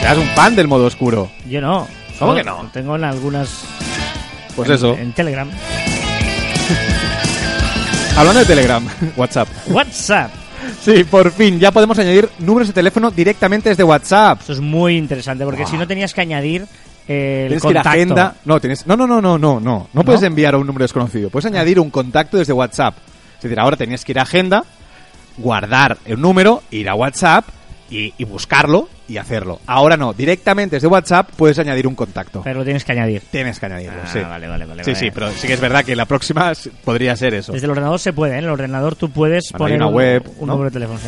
[0.00, 1.30] Seas un fan del modo oscuro.
[1.48, 1.86] Yo no.
[2.18, 2.68] ¿Cómo que no?
[2.72, 3.64] Tengo en algunas...
[4.54, 4.94] Pues en- eso.
[4.96, 5.50] En Telegram.
[8.16, 9.48] Hablando de Telegram, WhatsApp.
[9.68, 10.30] WhatsApp.
[10.80, 14.40] Sí, por fin, ya podemos añadir números de teléfono directamente desde WhatsApp.
[14.40, 16.66] Esto es muy interesante porque si no tenías que añadir
[17.06, 17.88] eh, el Tienes que ir a contacto.
[17.90, 18.34] agenda.
[18.44, 18.86] No, tienes.
[18.86, 19.88] No, no, no, no, no, no.
[19.92, 21.28] No puedes enviar a un número desconocido.
[21.30, 22.94] Puedes añadir un contacto desde WhatsApp.
[23.36, 24.64] Es decir, ahora tenías que ir a agenda,
[25.36, 27.44] guardar el número, ir a WhatsApp
[27.90, 29.60] y, y buscarlo y hacerlo.
[29.66, 32.42] Ahora no, directamente desde WhatsApp puedes añadir un contacto.
[32.42, 33.22] Pero lo tienes que añadir.
[33.30, 34.18] Tienes que añadirlo, Ah, sí.
[34.20, 35.00] vale, vale, vale, Sí, vale.
[35.06, 36.52] sí, pero sí que es verdad que la próxima
[36.84, 37.52] podría ser eso.
[37.52, 38.38] Desde el ordenador se puede, ¿eh?
[38.38, 40.52] En el ordenador tú puedes Bueno, poner una un, web, un ¿no?
[40.54, 41.00] número de teléfono.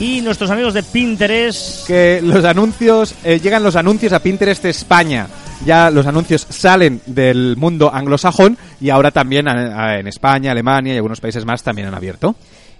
[0.00, 5.26] Y nuestros amigos de Pinterest que los anuncios eh, llegan los anuncios a Pinterest España.
[5.66, 11.20] Ya los anuncios salen del mundo anglosajón y ahora también en España, Alemania y algunos
[11.20, 12.34] países más también han abierto.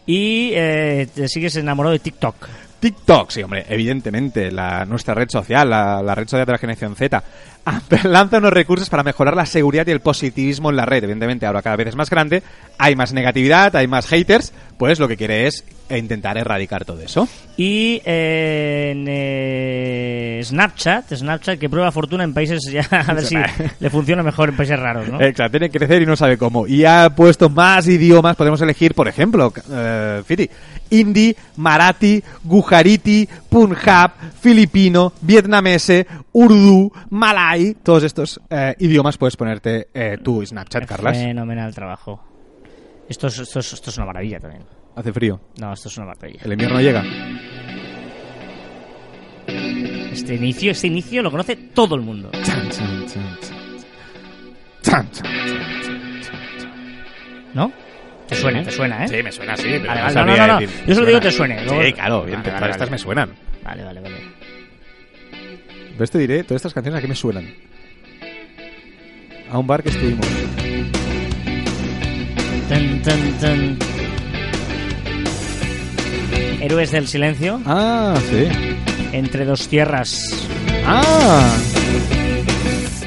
[0.07, 2.35] y eh, te sigues enamorado de TikTok.
[2.81, 6.95] TikTok, sí, hombre, evidentemente, la, nuestra red social, la, la red social de la generación
[6.95, 7.23] Z,
[7.67, 11.05] ah, lanza unos recursos para mejorar la seguridad y el positivismo en la red.
[11.05, 12.43] Evidentemente, ahora cada vez es más grande,
[12.79, 15.65] hay más negatividad, hay más haters, pues lo que quiere es
[15.97, 17.29] intentar erradicar todo eso.
[17.57, 23.37] Y eh, en eh, Snapchat, Snapchat que prueba fortuna en países ya a ver si
[23.81, 25.21] le funciona mejor en países raros, ¿no?
[25.21, 26.67] Exacto, tiene que crecer y no sabe cómo.
[26.67, 30.49] Y ha puesto más idiomas, podemos elegir, por ejemplo, eh, Fiti,
[30.91, 40.19] hindi, marathi, gujarati, punjab, filipino, vietnamese, urdu, malay, todos estos eh, idiomas puedes ponerte eh,
[40.23, 41.17] tu Snapchat, Carlas.
[41.17, 42.21] Fenomenal trabajo.
[43.09, 44.63] Esto es, esto, es, esto es una maravilla también.
[44.97, 46.41] Hace frío, No, esto es una maravilla.
[46.45, 47.05] el invierno llega.
[50.13, 52.31] Este inicio, este inicio lo conoce todo el mundo.
[54.83, 55.09] Chan,
[57.55, 57.73] ¿No?
[58.29, 59.09] Te suena, te suena, ¿eh?
[59.09, 60.61] Sí, me suena así, pero Vale, no vale, sabría no, no, no.
[60.61, 60.85] decir.
[60.87, 61.65] Yo solo digo te suene.
[61.65, 63.31] Luego- Sí, claro, bien, Vale, todas estas me suenan.
[63.65, 64.17] Vale, vale, vale.
[65.99, 67.47] Ves, te diré, todas estas canciones a qué me suenan.
[69.51, 70.27] A un bar que estuvimos.
[72.69, 73.79] Tan, tan, tan.
[76.61, 77.61] Héroes del silencio.
[77.65, 78.49] Ah, sí.
[79.13, 80.21] Entre dos tierras.
[80.85, 81.57] Ah.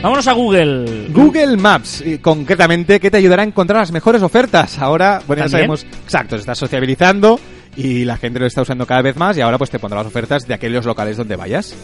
[0.02, 1.10] Vámonos a Google.
[1.10, 4.80] Google Maps, y concretamente, que te ayudará a encontrar las mejores ofertas.
[4.80, 7.40] Ahora, bueno, ya sabemos, exacto, se está sociabilizando
[7.76, 10.08] y la gente lo está usando cada vez más y ahora pues te pondrá las
[10.08, 11.76] ofertas de aquellos locales donde vayas.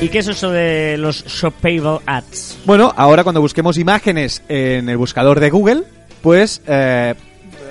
[0.00, 2.58] ¿Y qué es eso de los shoppable ads?
[2.64, 5.82] Bueno, ahora cuando busquemos imágenes en el buscador de Google,
[6.22, 7.14] pues eh,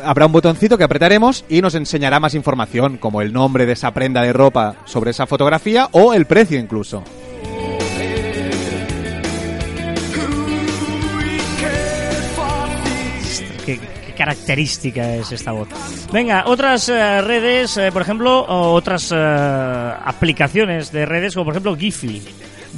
[0.04, 3.94] habrá un botoncito que apretaremos y nos enseñará más información, como el nombre de esa
[3.94, 7.04] prenda de ropa sobre esa fotografía o el precio incluso.
[14.26, 15.68] Característica es esta voz?
[16.12, 19.16] Venga, otras eh, redes, eh, por ejemplo, otras eh,
[20.06, 22.22] aplicaciones de redes, como por ejemplo Giphy.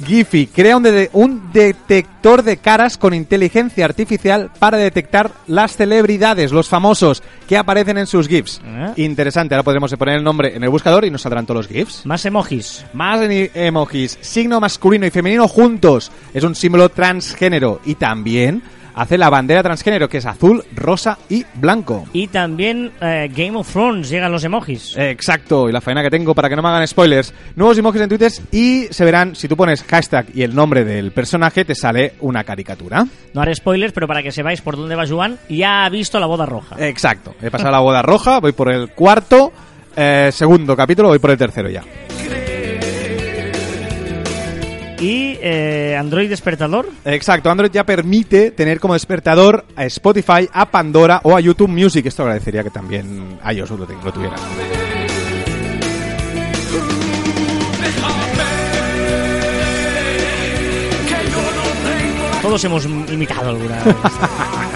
[0.06, 6.52] Giphy crea un, de- un detector de caras con inteligencia artificial para detectar las celebridades,
[6.52, 8.60] los famosos que aparecen en sus GIFs.
[8.64, 8.92] Ah.
[8.94, 12.06] Interesante, ahora podremos poner el nombre en el buscador y nos saldrán todos los GIFs.
[12.06, 12.84] Más emojis.
[12.92, 16.12] Más emojis, signo masculino y femenino juntos.
[16.32, 18.62] Es un símbolo transgénero y también
[18.98, 22.06] hace la bandera transgénero que es azul, rosa y blanco.
[22.12, 24.96] Y también eh, Game of Thrones llegan los emojis.
[24.96, 27.32] Exacto, y la faena que tengo para que no me hagan spoilers.
[27.54, 31.12] Nuevos emojis en Twitter y se verán, si tú pones hashtag y el nombre del
[31.12, 33.06] personaje, te sale una caricatura.
[33.32, 36.26] No haré spoilers, pero para que sepáis por dónde va Joan, ya ha visto la
[36.26, 36.76] boda roja.
[36.78, 39.52] Exacto, he pasado la boda roja, voy por el cuarto,
[39.94, 41.84] eh, segundo capítulo, voy por el tercero ya.
[45.00, 46.88] Y eh, Android despertador.
[47.04, 52.06] Exacto, Android ya permite tener como despertador a Spotify, a Pandora o a YouTube Music.
[52.06, 54.36] Esto agradecería que también iOS lo, lo tuviera.
[62.42, 63.96] Todos hemos imitado alguna vez.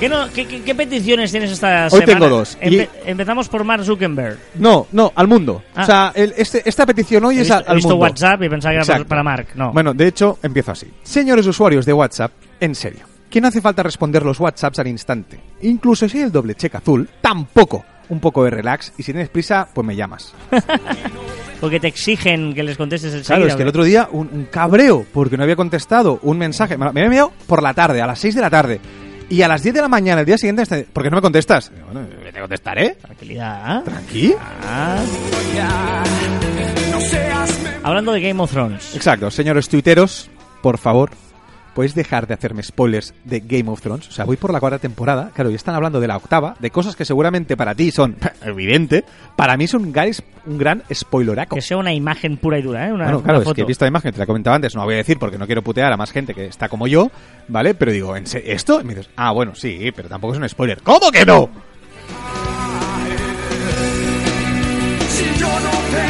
[0.00, 2.06] ¿Qué, no- qué- qué- qué peticiones tienes esta Hoy semana?
[2.06, 2.56] tengo dos.
[2.58, 4.38] Empe- Y- Empezamos por Mark Zuckerberg.
[4.54, 5.62] No, no, al mundo.
[5.74, 5.82] Ah.
[5.82, 8.02] O sea, el- este- esta petición hoy He es visto, al, he al visto mundo.
[8.06, 9.08] WhatsApp y pensaba que era para- Exacto.
[9.10, 9.46] para Mark.
[9.56, 9.72] No.
[9.74, 10.86] Bueno, de hecho, empiezo así.
[11.02, 15.38] Señores usuarios de WhatsApp, en serio, que no hace falta responder los WhatsApps al instante.
[15.62, 17.84] Incluso si hay el doble check azul, tampoco.
[18.08, 20.32] Un poco de relax y si tienes prisa, pues me llamas.
[21.60, 24.44] Porque te exigen que les contestes el Claro, es que el otro día un, un
[24.46, 26.78] cabreo porque no había contestado un mensaje.
[26.78, 28.80] Me lo me había enviado por la tarde, a las 6 de la tarde.
[29.30, 31.22] Y a las 10 de la mañana, el día siguiente, este, ¿por qué no me
[31.22, 31.70] contestas?
[31.86, 32.96] Bueno, te contestaré.
[32.96, 33.84] Tranquilidad.
[33.84, 34.34] Tranqui.
[37.84, 38.94] Hablando de Game of Thrones.
[38.96, 40.28] Exacto, señores tuiteros,
[40.62, 41.10] por favor,
[41.74, 44.08] podéis dejar de hacerme spoilers de Game of Thrones.
[44.08, 46.70] O sea, voy por la cuarta temporada, claro, y están hablando de la octava, de
[46.70, 49.04] cosas que seguramente para ti son evidente,
[49.36, 50.10] para mí son un gran,
[50.46, 51.54] un gran spoileraco.
[51.56, 52.92] Que sea una imagen pura y dura, ¿eh?
[52.92, 53.62] Una, Bueno, claro, una es que foto.
[53.62, 55.46] he visto la imagen, te la comentaba antes, no la voy a decir porque no
[55.46, 57.10] quiero putear a más gente que está como yo,
[57.48, 57.74] ¿vale?
[57.74, 58.80] Pero digo, ¿en ¿esto?
[58.80, 60.82] Y me dices, ah, bueno, sí, pero tampoco es un spoiler.
[60.82, 61.50] ¿Cómo que no?
[65.40, 66.09] No,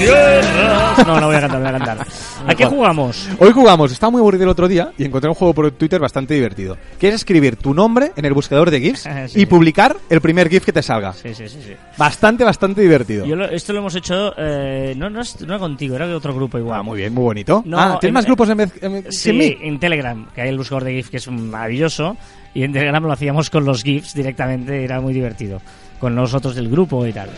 [0.00, 2.06] no voy a cantar, voy a cantar.
[2.46, 3.28] ¿A qué jugamos?
[3.38, 6.34] Hoy jugamos, estaba muy aburrido el otro día y encontré un juego por Twitter bastante
[6.34, 6.76] divertido.
[6.98, 9.40] Que es escribir tu nombre en el buscador de GIFs Sí.
[9.42, 11.12] y publicar el primer GIF que te salga.
[11.12, 11.58] Sí, sí, sí.
[11.64, 11.72] sí.
[11.96, 13.26] Bastante, bastante divertido.
[13.26, 16.58] Yo lo- esto lo hemos hecho, eh, no, no, no contigo, era de otro grupo
[16.58, 16.78] igual.
[16.80, 17.62] Ah, muy bien, muy bonito.
[17.66, 19.56] No, ah, ¿tienes en- más grupos en vez en Sí, sin mí?
[19.62, 22.16] en Telegram, que hay el buscador de GIF que es maravilloso.
[22.54, 25.60] Y en Telegram lo hacíamos con los GIFs directamente, era muy divertido.
[26.00, 27.28] Con nosotros del grupo y tal.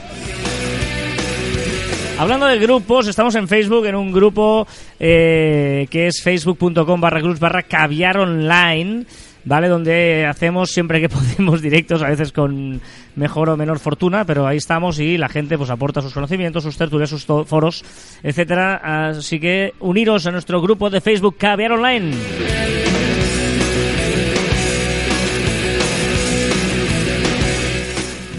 [2.20, 7.40] Hablando de grupos, estamos en Facebook, en un grupo eh, que es facebook.com barra groups
[7.40, 9.06] barra caviar online,
[9.46, 9.68] ¿vale?
[9.68, 12.78] Donde hacemos siempre que podemos directos, a veces con
[13.16, 16.76] mejor o menor fortuna, pero ahí estamos y la gente pues aporta sus conocimientos, sus
[16.76, 17.82] tertulias, sus foros,
[18.22, 19.08] etcétera.
[19.08, 22.12] Así que uniros a nuestro grupo de Facebook Caviar Online.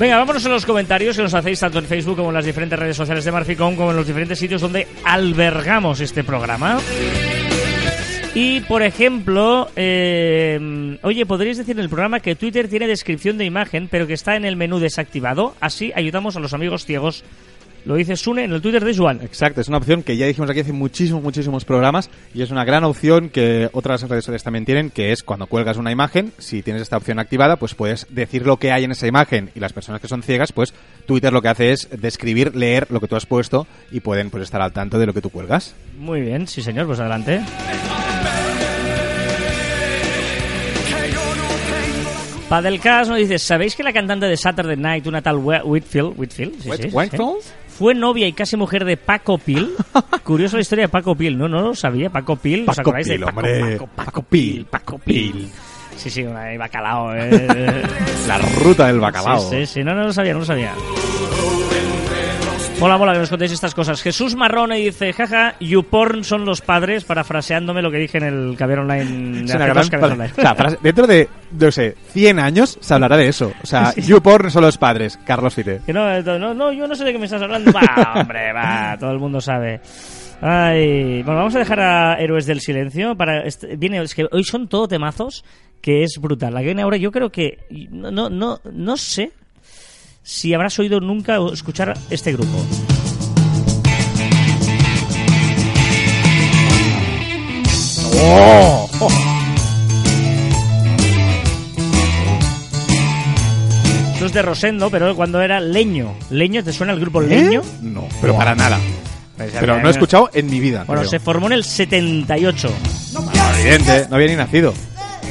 [0.02, 2.80] Venga, vámonos a los comentarios que nos hacéis tanto en Facebook como en las diferentes
[2.80, 6.80] redes sociales de Marficom, como en los diferentes sitios donde albergamos este programa.
[8.34, 13.46] Y, por ejemplo, eh, oye, ¿podríais decir en el programa que Twitter tiene descripción de
[13.46, 15.54] imagen, pero que está en el menú desactivado?
[15.62, 17.24] Así ayudamos a los amigos ciegos.
[17.86, 19.20] Lo dice Sune en el Twitter de Juan.
[19.22, 22.64] Exacto, es una opción que ya dijimos aquí hace muchísimos, muchísimos programas y es una
[22.64, 26.62] gran opción que otras redes sociales también tienen, que es cuando cuelgas una imagen, si
[26.62, 29.74] tienes esta opción activada, pues puedes decir lo que hay en esa imagen y las
[29.74, 30.74] personas que son ciegas, pues
[31.06, 34.44] Twitter lo que hace es describir, leer lo que tú has puesto y pueden pues
[34.44, 35.74] estar al tanto de lo que tú cuelgas.
[35.98, 37.42] Muy bien, sí señor, pues adelante.
[42.52, 46.90] Padelcast nos dice, ¿sabéis que la cantante de Saturday Night, una tal Whitfield, Whitfield, sí?
[47.82, 49.72] Fue novia y casi mujer de Paco Pil?
[50.24, 53.08] Curiosa la historia de Paco Pil, no, no lo sabía, Paco Pil, ¿os Paco acordáis
[53.08, 53.60] de Pil, Paco, hombre.
[53.60, 54.98] Paco, Paco, Paco Pil, Paco?
[55.00, 55.50] Pil.
[55.96, 57.82] Sí, sí, una de bacalao, eh.
[58.28, 59.40] La ruta del bacalao.
[59.50, 60.76] Sí, sí, sí, no, no lo sabía, no lo sabía.
[62.82, 64.02] Mola, mola que nos contéis estas cosas.
[64.02, 68.80] Jesús Marrone dice, jaja, YouPorn son los padres, parafraseándome lo que dije en el Caber
[68.80, 69.44] Online.
[69.44, 69.78] De gran.
[70.04, 70.32] Online.
[70.36, 73.54] O sea, frase- dentro de, no sé, 100 años se hablará de eso.
[73.62, 75.20] O sea, YouPorn son los padres.
[75.24, 75.82] Carlos Fite.
[75.86, 77.72] Que no, no, no, yo no sé de qué me estás hablando.
[77.72, 79.80] Va, hombre, va, todo el mundo sabe.
[80.42, 84.44] Ay, bueno, vamos a dejar a Héroes del Silencio para este- viene es que hoy
[84.44, 85.46] son todo temazos
[85.82, 86.56] que es brutal.
[86.56, 87.60] La que viene ahora yo creo que
[87.92, 89.32] no no no no sé
[90.24, 92.58] si habrás oído nunca o escuchar este grupo.
[98.24, 98.90] ¡Oh!
[104.14, 106.14] Esto es de Rosendo, pero cuando era Leño.
[106.30, 106.64] ¿Leño?
[106.64, 107.28] ¿Te suena el grupo ¿Eh?
[107.28, 107.62] Leño?
[107.82, 108.80] No, pero para nada.
[109.36, 110.84] Pues, Pero no he escuchado en mi vida.
[110.86, 111.10] Bueno, creo.
[111.10, 112.70] se formó en el 78.
[113.60, 114.74] Evidente, no había ni nacido.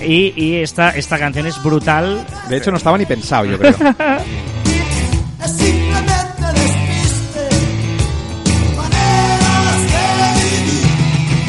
[0.05, 2.26] Y, y esta, esta canción es brutal.
[2.48, 3.74] De hecho, no estaba ni pensado, yo creo.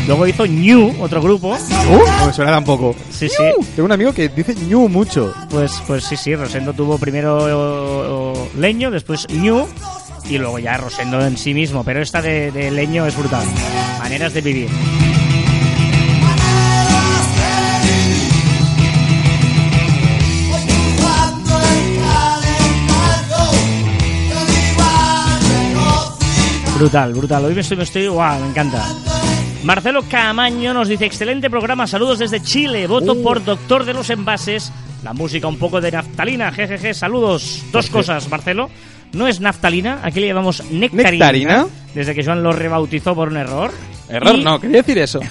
[0.08, 1.50] Luego hizo New, otro grupo.
[1.54, 2.94] Uh, no me suena tampoco.
[3.12, 3.44] Sí, sí.
[3.76, 5.34] Tengo un amigo que dice ñu mucho.
[5.50, 9.66] Pues, pues sí, sí, Rosendo tuvo primero o- o Leño, después New
[10.30, 11.84] y luego ya Rosendo en sí mismo.
[11.86, 13.46] Pero esta de, de Leño es brutal.
[14.00, 14.70] Maneras de vivir.
[26.82, 27.46] Brutal, brutal.
[27.46, 28.84] Hoy me estoy, me estoy, guau, me encanta.
[29.64, 33.22] Marcelo Camaño nos dice, excelente programa, saludos desde Chile, voto Uh.
[33.22, 34.72] por Doctor de los Envases,
[35.04, 37.64] la música un poco de naftalina, jejeje, saludos.
[37.72, 38.72] Dos cosas, Marcelo,
[39.14, 41.68] no es naftalina, aquí le llamamos nectarina, ¿Nectarina?
[41.94, 43.72] desde que Joan lo rebautizó por un error.
[44.10, 45.20] Error, Y- no, quería decir eso.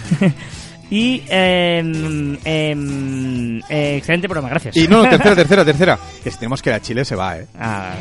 [0.93, 4.77] Y em, eh, excelente programa, gracias.
[4.77, 5.99] Y no, tercera, tercera, tercera.
[6.25, 7.47] Que si tenemos que ir a Chile se va, ¿eh?
[7.61, 7.93] Ah,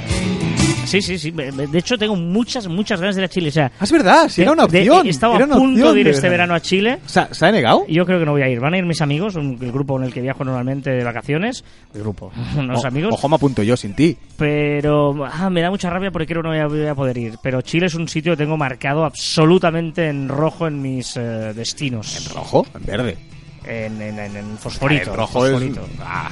[0.89, 1.32] sí, sí, sí.
[1.32, 3.49] De hecho, tengo muchas, muchas ganas de ir a Chile.
[3.49, 5.08] O sea, Ah, es verdad, si era una de- opción.
[5.08, 6.99] he estado era a punto opción de ir de este verano a Chile.
[7.06, 7.86] ¿Se ha, se ha negado?
[7.88, 8.60] Yo creo que no voy a ir.
[8.60, 11.63] Van a ir mis amigos, un- el grupo con el que viajo normalmente de vacaciones.
[11.93, 13.13] El grupo, unos O- amigos.
[13.13, 14.17] Ojo, me apunto yo sin ti.
[14.38, 17.17] Pero ah, me da mucha rabia porque creo que no voy a, voy a poder
[17.17, 17.34] ir.
[17.43, 22.30] Pero Chile es un sitio que tengo marcado absolutamente en rojo en mis eh, destinos.
[22.34, 23.17] Rojo, en verde.
[23.65, 25.12] En, en, en- en fosforito.
[25.12, 25.52] El rojo es.
[25.52, 25.82] fosforito.
[26.02, 26.30] Ah.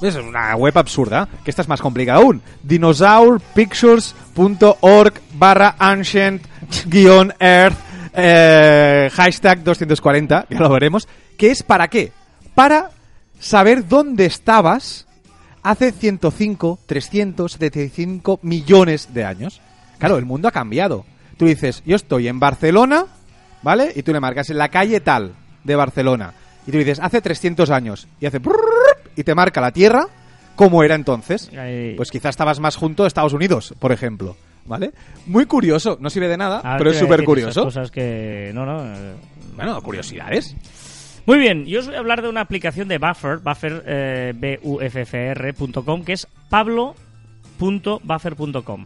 [0.02, 2.42] Es una web absurda, que esta es más complicada aún.
[2.64, 6.44] dinosaurpictures.org barra ancient
[6.86, 7.88] guion earth
[8.20, 11.08] eh, hashtag 240, ya lo veremos.
[11.38, 12.12] ¿Qué es para qué?
[12.56, 12.90] Para
[13.40, 15.06] saber dónde estabas
[15.62, 19.62] hace 105, 375 millones de años.
[20.00, 21.06] Claro, el mundo ha cambiado.
[21.38, 23.06] Tú dices, yo estoy en Barcelona,
[23.62, 23.94] ¿vale?
[23.96, 26.34] Y tú le marcas en la calle tal de Barcelona.
[26.68, 28.08] Y tú dices, hace 300 años.
[28.20, 28.40] Y hace...
[29.16, 30.06] Y te marca la Tierra
[30.56, 31.50] como era entonces.
[31.96, 34.36] Pues quizás estabas más junto a Estados Unidos, por ejemplo.
[34.66, 34.92] ¿Vale?
[35.28, 35.98] Muy curioso.
[36.02, 37.64] No sirve de nada, Ahora pero es súper curioso.
[37.64, 38.52] cosas que...
[38.54, 38.84] No, no...
[38.86, 39.14] eh,
[39.56, 40.54] Bueno, curiosidades.
[41.26, 46.04] Muy bien, yo os voy a hablar de una aplicación de Buffer, Buffer, eh, B-U-F-F-R.com,
[46.04, 48.86] que es pablo.buffer.com.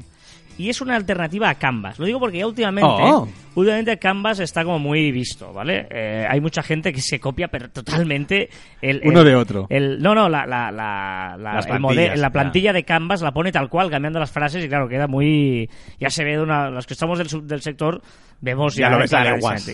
[0.62, 1.97] Y es una alternativa a Canvas.
[2.00, 3.28] Lo digo porque ya últimamente, Oh.
[3.56, 5.88] últimamente Canvas está como muy visto, ¿vale?
[5.89, 8.50] Eh, hay mucha gente que se copia pero totalmente
[8.82, 9.65] el, Uno de otro.
[9.69, 12.30] el- no, no, la, la, la, la- el la ya.
[12.30, 15.69] plantilla de Canvas la pone tal cual, cambiando las frases y claro, queda muy...
[16.00, 16.69] Ya se ve de una...
[16.69, 18.02] Los que estamos del, del sector
[18.39, 19.06] vemos Ya ya, lo.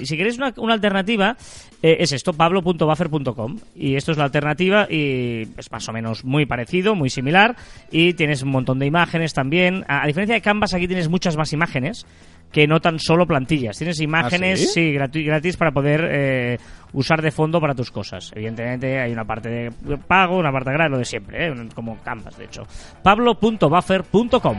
[0.02, 1.36] Y si queréis una, una alternativa,
[1.82, 3.58] eh, es esto, pablo.buffer.com.
[3.76, 7.56] Y esto es la alternativa y es más o menos muy parecido, muy similar.
[7.92, 9.86] Y tienes un montón de imágenes también.
[9.88, 12.06] A, a diferencia de Canvas, aquí tienes muchas más imágenes
[12.52, 13.78] que no tan solo plantillas.
[13.78, 14.94] Tienes imágenes, ¿Ah, sí?
[14.94, 16.58] gratis para poder eh,
[16.94, 18.32] usar de fondo para tus cosas.
[18.36, 21.54] Evidentemente hay una parte de pago, una parte gratis, lo de siempre, ¿eh?
[21.76, 22.66] como Canvas, de hecho.
[23.04, 24.58] pablo.buffer.com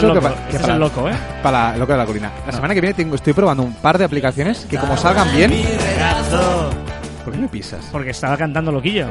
[0.00, 1.14] Que loco, pa- que para- el loco, ¿eh?
[1.42, 2.30] Para lo que de la colina.
[2.46, 5.52] La semana que viene tengo, estoy probando un par de aplicaciones que como salgan bien...
[7.24, 7.88] ¿Por qué me pisas?
[7.92, 9.06] Porque estaba cantando loquillo.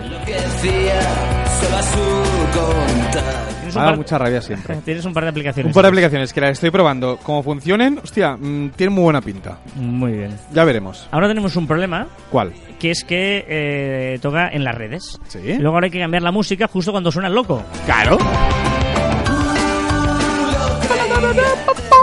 [3.65, 4.75] Me da mucha rabia siempre.
[4.85, 5.69] tienes un par de aplicaciones.
[5.69, 7.17] Un par de aplicaciones que las estoy probando.
[7.23, 9.59] Como funcionen, hostia, mm, tienen muy buena pinta.
[9.75, 10.37] Muy bien.
[10.51, 11.07] Ya veremos.
[11.11, 12.51] Ahora tenemos un problema, ¿Cuál?
[12.79, 15.19] que es que eh, toca en las redes.
[15.27, 15.39] ¿Sí?
[15.39, 17.63] Y luego ahora hay que cambiar la música justo cuando suena el loco.
[17.85, 18.17] Claro.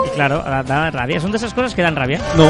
[0.06, 1.20] Y claro, da, da rabia.
[1.20, 2.20] Son de esas cosas que dan rabia.
[2.36, 2.48] No.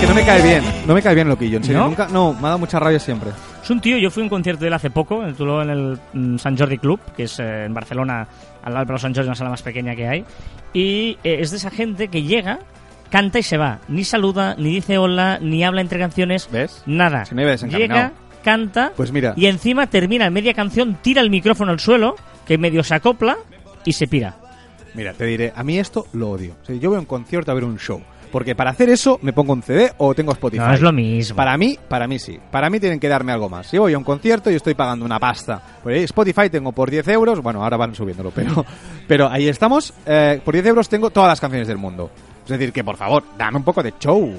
[0.00, 0.62] Que no me cae bien.
[0.86, 1.56] No me cae bien Loquillo.
[1.58, 1.86] En serio, ¿No?
[1.88, 2.08] nunca.
[2.08, 3.30] No, me ha dado mucha rabia siempre.
[3.62, 6.38] Es un tío, yo fui a un concierto de él hace poco, en el mm,
[6.38, 8.28] San Jordi Club, que es eh, en Barcelona,
[8.62, 10.24] al lado del Sant Jordi, una sala más pequeña que hay.
[10.72, 12.60] Y eh, es de esa gente que llega,
[13.10, 13.78] canta y se va.
[13.88, 16.48] Ni saluda, ni dice hola, ni habla entre canciones.
[16.52, 16.82] ¿Ves?
[16.86, 17.24] Nada.
[17.24, 18.00] Si iba desencaminado.
[18.00, 18.12] Llega,
[18.44, 19.32] canta Pues mira.
[19.36, 22.14] y encima termina en media canción, tira el micrófono al suelo,
[22.46, 23.36] que medio se acopla
[23.84, 24.36] y se pira.
[24.96, 26.56] Mira, te diré, a mí esto lo odio.
[26.62, 28.02] O sea, yo voy a un concierto a ver un show.
[28.32, 30.64] Porque para hacer eso me pongo un CD o tengo Spotify.
[30.64, 31.36] No es lo mismo.
[31.36, 32.38] Para mí, para mí sí.
[32.50, 33.66] Para mí tienen que darme algo más.
[33.66, 35.62] Si voy a un concierto y estoy pagando una pasta.
[35.82, 37.40] Por ahí Spotify tengo por 10 euros.
[37.40, 38.64] Bueno, ahora van subiéndolo, pero,
[39.08, 39.92] pero ahí estamos.
[40.04, 42.10] Eh, por 10 euros tengo todas las canciones del mundo.
[42.44, 44.32] Es decir, que por favor, dame un poco de show.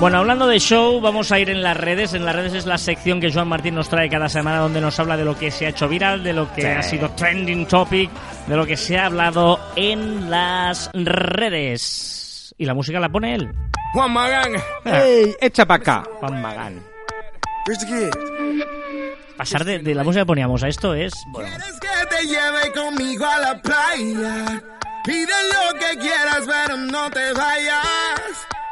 [0.00, 2.14] Bueno, hablando de show, vamos a ir en las redes.
[2.14, 4.98] En las redes es la sección que Joan Martín nos trae cada semana donde nos
[5.00, 6.66] habla de lo que se ha hecho viral, de lo que Sí.
[6.68, 8.08] ha sido trending topic,
[8.46, 12.54] de lo que se ha hablado en las redes.
[12.58, 13.48] Y la música la pone él,
[13.92, 14.52] Juan Magán.
[14.84, 15.34] ¡Ey!
[15.40, 16.04] ¡Echa para acá!
[16.20, 16.80] Juan Magán.
[17.66, 18.64] Here's the kid.
[19.36, 21.12] Pasar de, de la música que poníamos a esto es...
[21.28, 24.62] Bueno, ¿Quieres que te lleve conmigo a la playa?
[25.04, 27.86] Pide lo que quieras, pero no te vayas.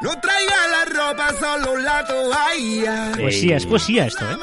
[0.01, 3.13] No traigas la ropa, solo la toalla.
[3.19, 4.37] poesía, es poesía esto, ¿eh?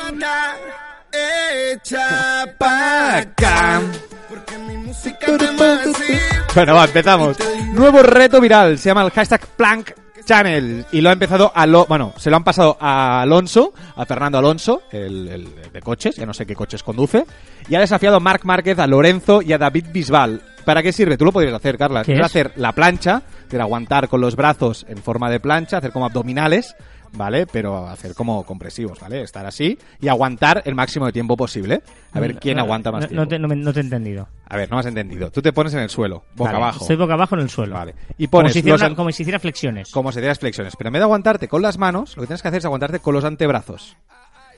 [1.73, 3.81] Echa pa' acá.
[4.27, 6.19] Porque mi música te decir.
[6.55, 7.37] Bueno, va, empezamos.
[7.71, 9.91] Nuevo reto viral, se llama el hashtag Plank
[10.25, 14.05] Channel y lo ha empezado a lo, bueno, se lo han pasado a Alonso, a
[14.05, 17.25] Fernando Alonso, el, el de coches, ya no sé qué coches conduce,
[17.67, 20.41] y ha desafiado a Marc Márquez, a Lorenzo y a David Bisbal.
[20.65, 21.17] ¿Para qué sirve?
[21.17, 22.03] Tú lo podrías hacer, Carla.
[22.03, 22.25] ¿Qué Es es?
[22.25, 26.75] hacer la plancha, de aguantar con los brazos en forma de plancha, hacer como abdominales,
[27.13, 27.47] ¿vale?
[27.47, 29.21] Pero hacer como compresivos, ¿vale?
[29.21, 31.81] Estar así y aguantar el máximo de tiempo posible.
[32.13, 33.23] A ver quién No, aguanta más no, tiempo.
[33.23, 34.27] No te, no me- no te he entendido.
[34.47, 35.31] A ver, no me has entendido.
[35.31, 36.81] Tú te pones en el suelo, boca Vale, abajo.
[36.81, 37.73] Estoy boca abajo en el suelo.
[37.75, 37.95] Vale.
[38.17, 39.91] Y Como pones si, hiciera los como si hiciera flexiones.
[39.91, 40.75] como se dice las flexiones.
[40.75, 42.99] Pero en vez de aguantarte con las manos, lo que tienes que hacer es aguantarte
[42.99, 43.95] con los antebrazos.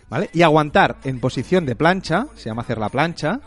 [0.10, 0.30] ¿Vale?
[0.34, 3.40] Y aguantar en posición de plancha, se llama hacer la plancha,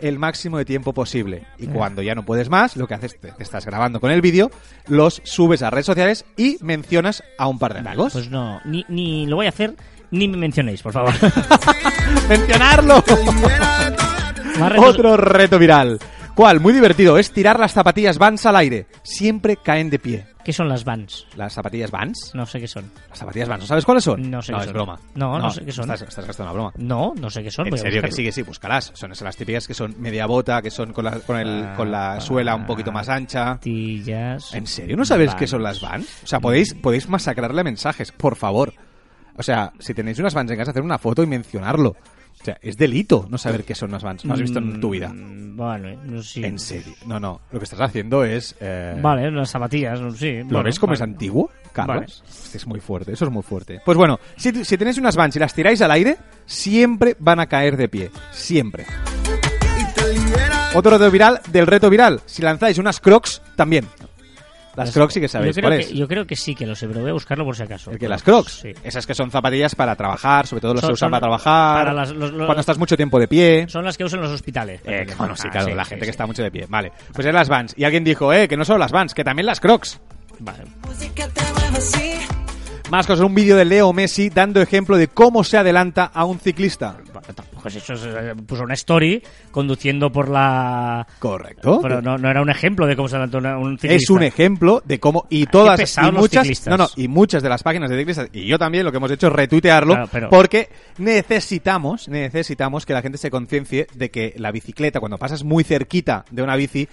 [0.00, 1.44] el máximo de tiempo posible.
[1.58, 4.20] Y cuando ya no puedes más, lo que haces, te, te estás grabando con el
[4.20, 4.50] vídeo,
[4.86, 8.12] los subes a redes sociales y mencionas a un par de amigos.
[8.12, 9.74] Pues no, ni, ni lo voy a hacer,
[10.10, 11.14] ni me mencionéis, por favor.
[12.28, 13.02] ¡Mencionarlo!
[14.78, 15.98] Otro reto viral.
[16.36, 16.60] ¿Cuál?
[16.60, 17.16] Muy divertido.
[17.18, 18.86] Es tirar las zapatillas Vans al aire.
[19.02, 20.26] Siempre caen de pie.
[20.44, 21.26] ¿Qué son las Vans?
[21.34, 22.30] ¿Las zapatillas Vans?
[22.34, 22.92] No sé qué son.
[23.08, 23.62] Las zapatillas Vans.
[23.62, 24.30] ¿No sabes cuáles son?
[24.30, 24.74] No sé No, qué es son.
[24.74, 25.00] broma.
[25.14, 25.90] No, no sé qué son.
[25.90, 26.72] Estás, estás gastando una broma.
[26.76, 27.66] No, no sé qué son.
[27.66, 28.92] En voy a serio que sí, que sí, búscalas.
[28.94, 31.74] Son esas las típicas que son media bota, que son con la, con el, Ah,
[31.74, 33.44] con la suela un poquito más ancha.
[33.54, 35.38] Zapatillas ¿En serio no sabes Vans.
[35.38, 36.20] qué son las Vans?
[36.22, 38.74] O sea, podéis, podéis masacrarle mensajes, por favor.
[39.38, 41.96] O sea, si tenéis unas Vans en casa, hacer una foto y mencionarlo.
[42.40, 44.24] O sea, es delito no saber qué son unas Vans.
[44.24, 45.08] No has visto en tu vida.
[45.08, 46.46] Mm, Vale, no sé.
[46.46, 46.92] En serio.
[47.06, 47.40] No, no.
[47.50, 48.54] Lo que estás haciendo es...
[48.60, 50.38] eh, Vale, las zapatillas, no, sí.
[50.40, 50.96] ¿Lo bueno, ves como vale.
[50.96, 52.22] es antiguo, Carlos?
[52.28, 53.80] Este es muy fuerte, eso es muy fuerte.
[53.84, 57.46] Pues bueno, si, si tenéis unas Vans y las tiráis al aire, siempre van a
[57.46, 58.10] caer de pie.
[58.32, 58.84] Siempre.
[60.74, 62.20] Otro reto viral del reto viral.
[62.26, 63.86] Si lanzáis unas crocs, también.
[64.76, 66.74] Las crocs sí que sabéis yo creo cuál que, yo creo que sí que lo
[66.76, 67.90] sé, pero voy a buscarlo por si acaso.
[67.90, 68.60] El que las crocs.
[68.62, 68.72] Sí.
[68.84, 71.78] Esas que son zapatillas para trabajar, sobre todo los Son- se usan para trabajar.
[71.78, 73.66] para las- los- los- cuando estás mucho tiempo de pie.
[73.68, 74.80] Son las que usan los hospitales.
[74.84, 76.06] Eh, bueno, sí, Ah, claro, sí, la gente sí.
[76.06, 76.66] que está mucho de pie.
[76.68, 76.92] Vale.
[77.12, 77.74] Pues es las Vans.
[77.76, 79.98] Y alguien dijo, eh, que no solo las Vans, que también las crocs.
[80.40, 80.64] Vale.
[82.90, 86.38] Más cosas, un vídeo de Leo Messi dando ejemplo de cómo se adelanta a un
[86.38, 86.96] ciclista.
[87.12, 87.28] Bueno,
[87.66, 91.06] tampoco es eso, es, eh, puso una story conduciendo por la...
[91.18, 91.80] Correcto.
[91.82, 93.96] Pero no, no era un ejemplo de cómo se una- un ciclista.
[94.04, 97.62] es un ejemplo de cómo y todas y muchas no no y muchas de las
[97.62, 100.68] páginas de ciclistas y yo también lo que hemos hecho es retuitearlo Claro, pero- porque
[100.98, 106.24] necesitamos necesitamos que la gente se conciencie de que la bicicleta cuando pasas muy cerquita
[106.30, 106.88] de una bici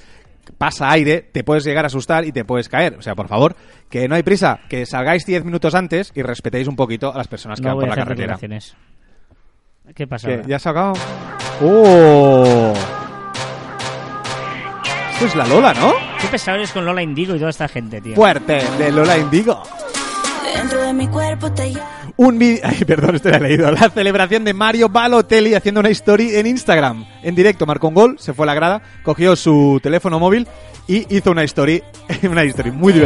[0.57, 2.95] pasa aire, te puedes llegar a asustar y te puedes caer.
[2.99, 3.55] O sea, por favor,
[3.89, 7.29] que no hay prisa, que salgáis 10 minutos antes y respetéis un poquito a las
[7.29, 8.37] personas que No van por la carretera.
[9.95, 10.27] ¿Qué pasa?
[10.27, 10.35] ¿Qué?
[10.35, 10.47] ahora?
[10.47, 10.93] ¿Ya has sacado?
[11.61, 12.73] ¡Oh!
[15.11, 15.93] Esto es la Lola, ¿no?
[16.19, 18.15] Qué pesado eres con Lola Indigo y toda esta gente, tío.
[18.15, 19.61] Fuerte, de Lola Indigo.
[20.55, 21.73] Dentro de mi cuerpo te.
[22.15, 22.61] Un vídeo...
[22.63, 23.71] Ay, perdón, esto lo he leído.
[23.71, 27.05] La celebración de Mario Balotelli haciendo una story en Instagram.
[27.21, 30.47] En directo, marcó un gol, se fue a la grada, cogió su teléfono móvil
[30.87, 31.83] y hizo una story,
[32.23, 33.01] una story muy mi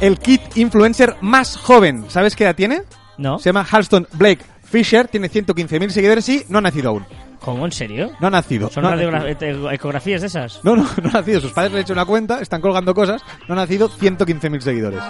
[0.00, 2.82] El kit influencer más joven, ¿sabes qué edad tiene?
[3.18, 3.38] ¿No?
[3.38, 7.04] Se llama Halston Blake Fisher, tiene 150.000 seguidores y no ha nacido aún.
[7.40, 7.64] ¿Cómo?
[7.64, 8.10] ¿En serio?
[8.20, 8.70] No ha nacido.
[8.70, 9.70] ¿Son no, nacido.
[9.70, 10.60] ecografías de esas?
[10.62, 11.40] no, no, no ha nacido.
[11.40, 15.02] Sus padres le han hecho una cuenta, están colgando cosas, no ha nacido 115.000 seguidores.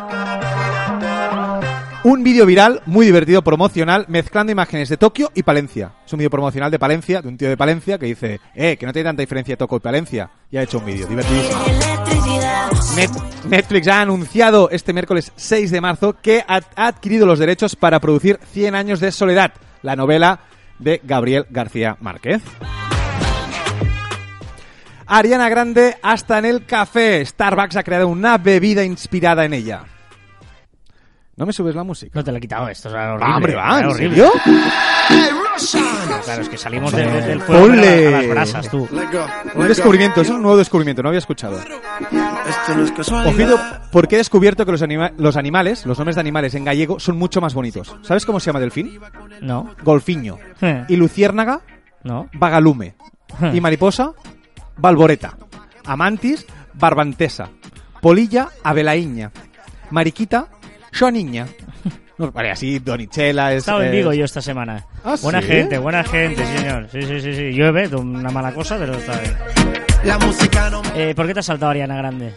[2.02, 5.92] Un vídeo viral muy divertido, promocional, mezclando imágenes de Tokio y Palencia.
[6.06, 8.86] Es un vídeo promocional de Palencia, de un tío de Palencia que dice, eh, que
[8.86, 10.30] no tiene tanta diferencia Tokio y Palencia.
[10.50, 11.58] Y ha hecho un vídeo, divertidísimo.
[13.00, 17.98] Net- Netflix ha anunciado este miércoles 6 de marzo que ha adquirido los derechos para
[17.98, 20.40] producir 100 años de soledad, la novela
[20.78, 22.42] de Gabriel García Márquez.
[25.06, 27.24] Ariana Grande hasta en el café.
[27.24, 29.82] Starbucks ha creado una bebida inspirada en ella.
[31.36, 32.12] ¿No me subes la música?
[32.14, 33.24] No te lo he quitado esto, es horrible.
[33.26, 34.24] Ah, hombre, va, era ¿en horrible.
[35.60, 35.86] Serio?
[36.24, 38.08] Claro, es que salimos de- de- del fuego Ole.
[38.08, 38.88] a las brasas, tú.
[39.54, 41.58] Un descubrimiento, es un nuevo descubrimiento, no había escuchado.
[43.26, 43.58] Ojito,
[43.92, 47.16] porque he descubierto que los, anima- los animales, los nombres de animales en gallego son
[47.18, 47.96] mucho más bonitos.
[48.02, 48.98] ¿Sabes cómo se llama delfín?
[49.40, 50.38] No, Golfiño.
[50.60, 50.84] Eh.
[50.88, 51.60] Y luciérnaga,
[52.04, 52.28] no.
[52.34, 52.94] vagalume.
[53.52, 54.12] Y mariposa,
[54.76, 55.36] valboreta.
[55.84, 57.48] Amantis, barbantesa.
[58.00, 59.30] Polilla, abelaiña.
[59.90, 60.48] Mariquita,
[60.92, 61.46] xoaniña.
[62.20, 63.58] No, vale, así Donichela He es...
[63.62, 64.84] estado en es- Vigo yo esta semana.
[65.02, 65.46] ¿Ah, buena sí?
[65.46, 66.86] gente, buena gente, señor.
[66.92, 67.50] Sí, sí, sí, sí.
[67.52, 69.34] Llueve, una mala cosa, pero está bien.
[70.04, 71.10] La música no me...
[71.10, 72.34] Eh, ¿Por qué te has saltado Ariana Grande?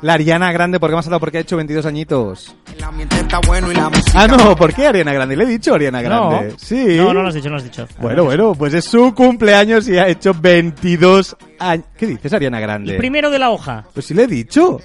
[0.00, 1.20] La Ariana Grande, ¿por qué me has saltado?
[1.20, 2.56] Porque ha hecho 22 añitos.
[2.76, 4.10] El ambiente está bueno y la música...
[4.22, 5.36] Ah, no, ¿por qué Ariana Grande?
[5.36, 6.48] Le he dicho Ariana Grande.
[6.52, 6.58] No.
[6.58, 6.96] Sí.
[6.96, 7.86] No, no lo has dicho, no lo has dicho.
[7.98, 11.84] Bueno, bueno, pues es su cumpleaños y ha hecho 22 años.
[11.96, 12.92] ¿Qué dices, Ariana Grande?
[12.92, 13.84] El primero de la hoja.
[13.92, 14.80] Pues sí le he dicho.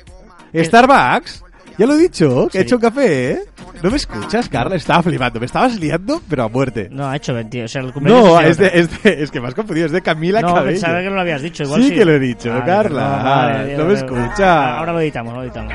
[0.54, 1.44] Starbucks.
[1.78, 2.58] Ya lo he dicho, que Sí.
[2.60, 3.40] he hecho café, ¿eh?
[3.82, 4.76] ¿No me escuchas, Carla?
[4.76, 5.40] Estaba flipando.
[5.40, 6.90] Me estabas liando, pero a muerte.
[6.92, 7.64] No, ha hecho 20.
[7.64, 9.88] O sea, el cumpleaños No, es, de, es, de- es que me has confundido.
[9.88, 10.68] Es de Camila No, Cabello.
[10.74, 11.64] pensaba que no lo habías dicho.
[11.64, 13.02] Igual Sí sí, que lo he dicho, Vale, Carla.
[13.12, 14.78] perdón, vale, No me eh, escucha.
[14.78, 15.74] Ahora lo editamos, lo editamos.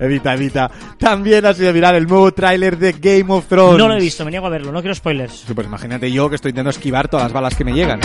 [0.00, 0.70] Evita, evita.
[0.98, 3.78] También ha sido viral el nuevo tráiler de Game of Thrones.
[3.78, 5.44] No lo he visto, me niego a verlo, no quiero spoilers.
[5.46, 8.00] Sí, Pues imagínate yo que estoy intentando esquivar todas las balas que me llegan.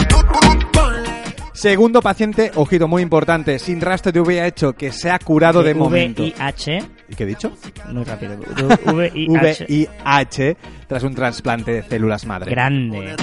[1.57, 6.21] Segundo paciente, ojito muy importante, sin rastro de VIH que se ha curado de momento.
[6.21, 7.51] VIH, ¿Y qué he dicho?
[7.91, 8.35] muy rápido.
[8.85, 9.65] VIH.
[9.67, 12.51] VIH tras un trasplante de células madre.
[12.51, 13.15] Grande.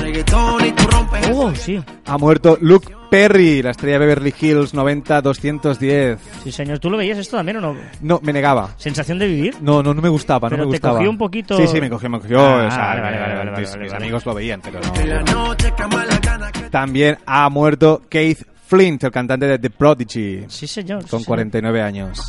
[1.26, 1.30] Y.
[1.32, 1.82] Oh, sí.
[2.06, 6.18] Ha muerto Luke Perry, la estrella de Beverly Hills 90-210.
[6.42, 6.78] Sí, señor.
[6.78, 7.76] ¿Tú lo veías esto también o no?
[8.00, 8.70] No, me negaba.
[8.76, 9.56] ¿Sensación de vivir?
[9.60, 10.94] No, no, no me gustaba, Pero no me te gustaba.
[10.96, 12.40] cogió un poquito- Sí, sí, me cogió, me cogió.
[12.40, 14.04] Ah, o sea, vale, vale, vale, vale, mis, vale, mis vale.
[14.04, 15.54] amigos lo veían, pero no.
[16.70, 18.42] También ha muerto Keith
[18.74, 21.02] Flint, el cantante de The Prodigy, Sí, señor.
[21.04, 21.26] sí, con señor.
[21.26, 22.20] 49 años.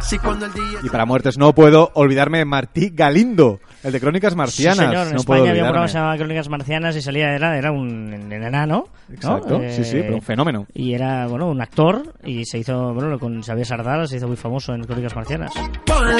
[0.00, 0.78] Si cuando el día...
[0.82, 4.76] Y para muertes no puedo olvidarme de Martí Galindo, el de Crónicas Marcianas.
[4.78, 5.06] Sí, señor.
[5.08, 5.86] En no puedo España había un programa olvidarme.
[5.86, 8.66] que se llamaba Crónicas Marcianas y salía, era, era un enano.
[9.08, 9.14] ¿no?
[9.14, 10.66] Exacto, Eh, sí, sí, pero un fenómeno.
[10.74, 14.36] Y era, bueno, un actor y se hizo, bueno, con Xavier Sardal se hizo muy
[14.36, 15.52] famoso en Crónicas Marcianas.
[15.86, 16.14] Ponle...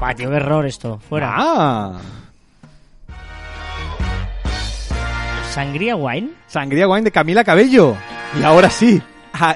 [0.00, 0.98] Pa, tío, qué error esto.
[1.00, 1.32] Fuera.
[1.36, 1.98] Ah,
[5.52, 6.30] Sangría Wine.
[6.46, 7.96] Sangría Wine de Camila Cabello.
[8.36, 9.00] Y ahora sí,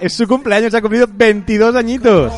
[0.00, 2.32] es su cumpleaños, ha cumplido 22 añitos.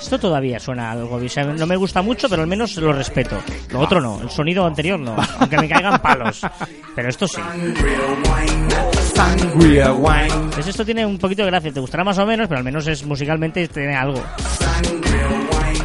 [0.00, 1.16] Esto todavía suena algo.
[1.16, 3.38] o sea, no me gusta mucho, pero al menos lo respeto.
[3.70, 4.20] Lo otro no.
[4.20, 5.16] El sonido anterior no.
[5.38, 6.42] Aunque me caigan palos.
[6.94, 7.40] Pero esto sí.
[10.54, 11.72] Pues esto tiene un poquito de gracia.
[11.72, 14.22] Te gustará más o menos, pero al menos es musicalmente tiene algo.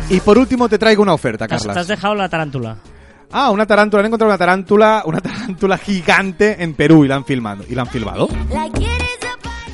[0.10, 2.78] Y por último te traigo una oferta, has, te has dejado la tarántula.
[3.32, 4.02] Ah, una tarántula.
[4.02, 7.64] Han encontrado una tarántula, una tarántula gigante en Perú y la han filmado.
[7.70, 8.28] ¿Y la han filmado?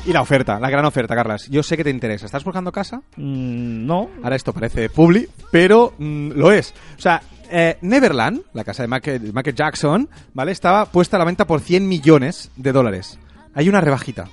[0.06, 1.48] Y la oferta, la gran oferta, Carlas.
[1.48, 2.26] Yo sé que te interesa.
[2.26, 2.98] ¿Estás buscando casa?
[3.16, 4.08] Mm, no.
[4.22, 6.74] Ahora esto parece publi, pero mm, lo es.
[6.96, 10.52] O sea, eh, Neverland, la casa de Michael, Michael Jackson, ¿vale?
[10.52, 13.18] Estaba puesta a la venta por 100 millones de dólares.
[13.54, 14.28] Hay una rebajita.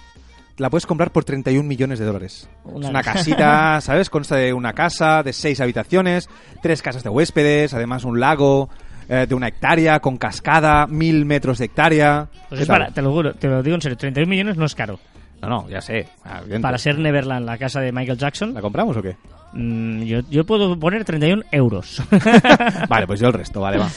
[0.58, 2.48] La puedes comprar por 31 millones de dólares.
[2.66, 4.10] Una- Es una casita, ¿sabes?
[4.12, 6.30] Consta de una casa, de seis habitaciones,
[6.62, 8.70] tres casas de huéspedes, además un lago
[9.14, 12.30] eh, de una hectárea con cascada, mil metros de hectárea.
[12.48, 14.64] Pues ¿Qué es para, te lo juro, te lo digo en serio, 31 millones no
[14.66, 14.98] es caro.
[15.42, 16.08] No, no, ya sé.
[16.24, 16.62] Ah, evidente.
[16.62, 19.18] Para ser Neverland, la casa de Michael Jackson, ¿La compramos o qué?
[19.52, 22.02] mm, yo, yo puedo poner 31 euros.
[22.90, 23.90] vale, pues yo el resto, vale, va.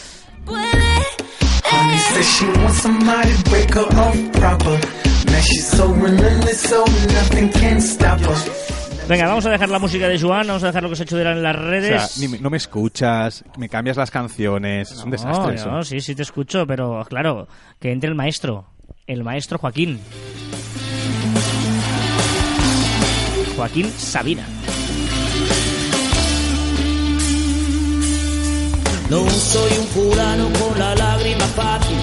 [1.97, 4.79] Said she wants somebody to break her off proper.
[5.31, 8.35] Now she's so relentless, so nothing can stop her.
[9.09, 11.05] Venga, vamos a dejar la música de Joan, vamos a dejar lo que se ha
[11.05, 12.19] hecho en las O sea, redes.
[12.19, 14.91] ni me- no me escuchas, me cambias las canciones.
[14.93, 15.71] Es un desastre No, eso.
[15.71, 17.47] no, sí, sí te escucho, pero claro,
[17.79, 18.65] que entre el maestro,
[19.07, 20.01] el maestro Joaquín.
[23.57, 24.47] Joaquín Sabina.
[29.11, 31.97] No soy un fulano con la lágrima fácil.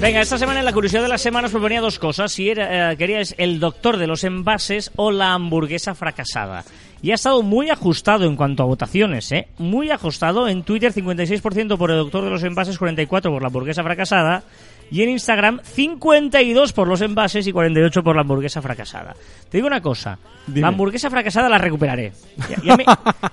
[0.00, 2.32] Venga, esta semana en la curiosidad de la semana os proponía dos cosas.
[2.32, 6.64] Si era, eh, queríais el doctor de los envases o la hamburguesa fracasada.
[7.02, 9.46] Y ha estado muy ajustado en cuanto a votaciones, ¿eh?
[9.58, 10.48] Muy ajustado.
[10.48, 14.42] En Twitter 56% por el doctor de los envases, 44% por la hamburguesa fracasada.
[14.90, 19.14] Y en Instagram 52 por los envases y 48 por la hamburguesa fracasada.
[19.48, 20.18] Te digo una cosa.
[20.48, 20.62] Dime.
[20.62, 22.12] La hamburguesa fracasada la recuperaré.
[22.48, 22.84] Ya, ya me,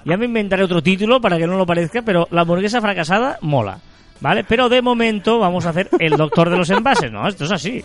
[0.05, 3.79] ya me inventaré otro título para que no lo parezca, pero la hamburguesa fracasada mola.
[4.19, 4.43] ¿Vale?
[4.43, 7.27] Pero de momento vamos a hacer el doctor de los envases, ¿no?
[7.27, 7.83] Esto es así.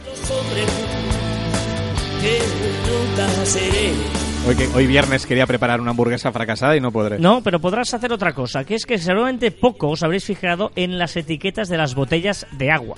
[4.46, 7.18] Hoy, que, hoy viernes quería preparar una hamburguesa fracasada y no podré.
[7.18, 10.98] No, pero podrás hacer otra cosa, que es que seguramente poco os habréis fijado en
[10.98, 12.96] las etiquetas de las botellas de agua.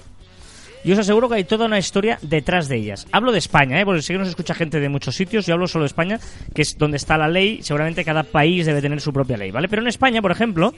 [0.84, 3.06] Y os aseguro que hay toda una historia detrás de ellas.
[3.10, 3.86] Hablo de España, ¿eh?
[3.86, 5.46] porque sé que nos escucha gente de muchos sitios.
[5.46, 6.20] Yo hablo solo de España,
[6.54, 7.62] que es donde está la ley.
[7.62, 9.68] Seguramente cada país debe tener su propia ley, ¿vale?
[9.68, 10.74] Pero en España, por ejemplo,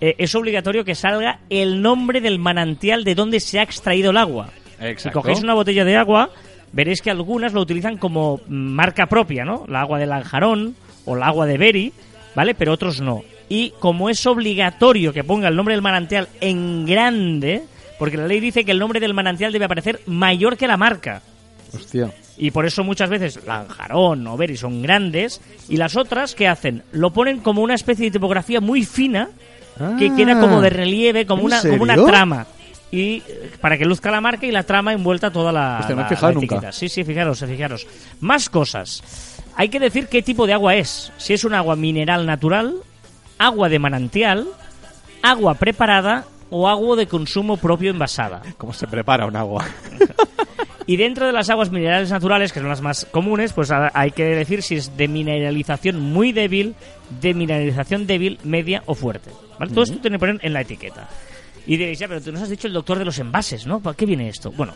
[0.00, 4.16] eh, es obligatorio que salga el nombre del manantial de donde se ha extraído el
[4.16, 4.50] agua.
[4.96, 6.30] Si cogéis una botella de agua,
[6.72, 9.64] veréis que algunas lo utilizan como marca propia, ¿no?
[9.66, 11.92] La agua de Lanjarón o la agua de Beri,
[12.36, 12.54] ¿vale?
[12.54, 13.24] Pero otros no.
[13.48, 17.64] Y como es obligatorio que ponga el nombre del manantial en grande,
[17.98, 21.22] porque la ley dice que el nombre del manantial debe aparecer mayor que la marca.
[21.74, 22.10] Hostia.
[22.38, 26.82] Y por eso muchas veces Lanjarón o Beri son grandes y las otras, ¿qué hacen?
[26.92, 29.28] Lo ponen como una especie de tipografía muy fina
[29.98, 30.16] que Ah.
[30.16, 32.46] queda como de relieve, como ¿En una, como una trama.
[32.90, 36.08] Y eh, para que luzca la marca y la trama envuelta toda la, he la-
[36.20, 36.72] la nunca.
[36.72, 37.86] Sí, sí, fijaros, fijaros.
[38.20, 39.02] Más cosas.
[39.56, 41.12] Hay que decir qué tipo de agua es.
[41.18, 42.76] Si es un agua mineral natural,
[43.38, 44.46] agua de manantial,
[45.22, 48.42] agua preparada o agua de consumo propio envasada.
[48.56, 49.64] ¿Cómo se prepara un agua?
[50.86, 54.10] Y dentro de las aguas minerales naturales, que son las más comunes, pues ha- hay
[54.10, 56.74] que decir si es de mineralización muy débil,
[57.20, 59.30] de mineralización débil, media o fuerte.
[59.58, 59.70] ¿vale?
[59.72, 61.06] Todo esto tiene que poner en la etiqueta.
[61.66, 63.80] Y diréis, ya, pero tú nos has dicho el doctor de los envases, ¿no?
[63.80, 64.50] ¿Para qué viene esto?
[64.52, 64.72] Bueno,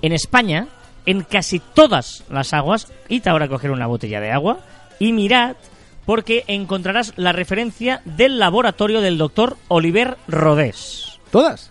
[0.00, 0.66] en España,
[1.04, 4.60] en casi todas las aguas, id ahora a coger una botella de agua
[4.98, 5.56] y mirad
[6.06, 11.18] porque encontrarás la referencia del laboratorio del doctor Oliver Rodés.
[11.30, 11.70] ¿Todas?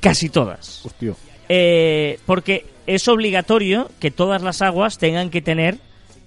[0.00, 0.84] Casi todas.
[0.84, 1.12] Hostia.
[1.48, 5.78] Eh, porque es obligatorio que todas las aguas tengan que tener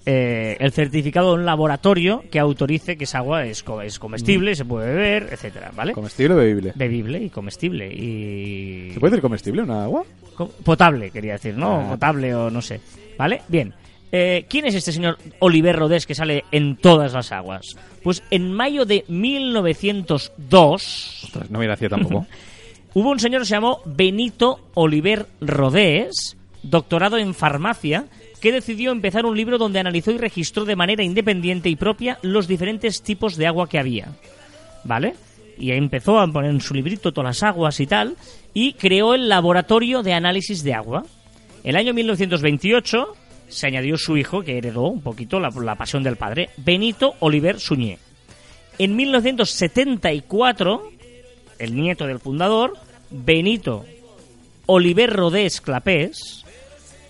[0.06, 4.54] eh, el certificado de un laboratorio que autorice que esa agua es, co- es comestible,
[4.54, 5.92] se puede beber, etcétera, ¿vale?
[5.94, 6.72] ¿Comestible o bebible?
[6.74, 10.04] Bebible y comestible y ¿Se puede decir comestible una agua?
[10.36, 11.80] Co- potable, quería decir, ¿no?
[11.80, 11.88] Ah.
[11.92, 12.80] Potable o no sé,
[13.18, 13.40] ¿vale?
[13.48, 13.72] Bien.
[14.16, 17.76] Eh, ¿Quién es este señor Oliver Rodés que sale en todas las aguas?
[18.04, 22.24] Pues en mayo de 1902 Ostras, no me hacía tampoco.
[22.94, 28.04] Hubo un señor que se llamó Benito Oliver Rodés, doctorado en farmacia,
[28.40, 32.46] que decidió empezar un libro donde analizó y registró de manera independiente y propia los
[32.46, 34.12] diferentes tipos de agua que había.
[34.84, 35.16] ¿Vale?
[35.58, 38.16] Y ahí empezó a poner en su librito todas las aguas y tal,
[38.52, 41.02] y creó el Laboratorio de Análisis de Agua.
[41.64, 46.50] El año 1928 se añadió su hijo, que heredó un poquito la, pasión del padre,
[46.56, 47.98] Benito Oliver Suñé.
[48.78, 50.90] En 1974,
[51.58, 52.74] el nieto del fundador,
[53.10, 53.84] Benito
[54.66, 56.44] Oliver Rodés Clapés,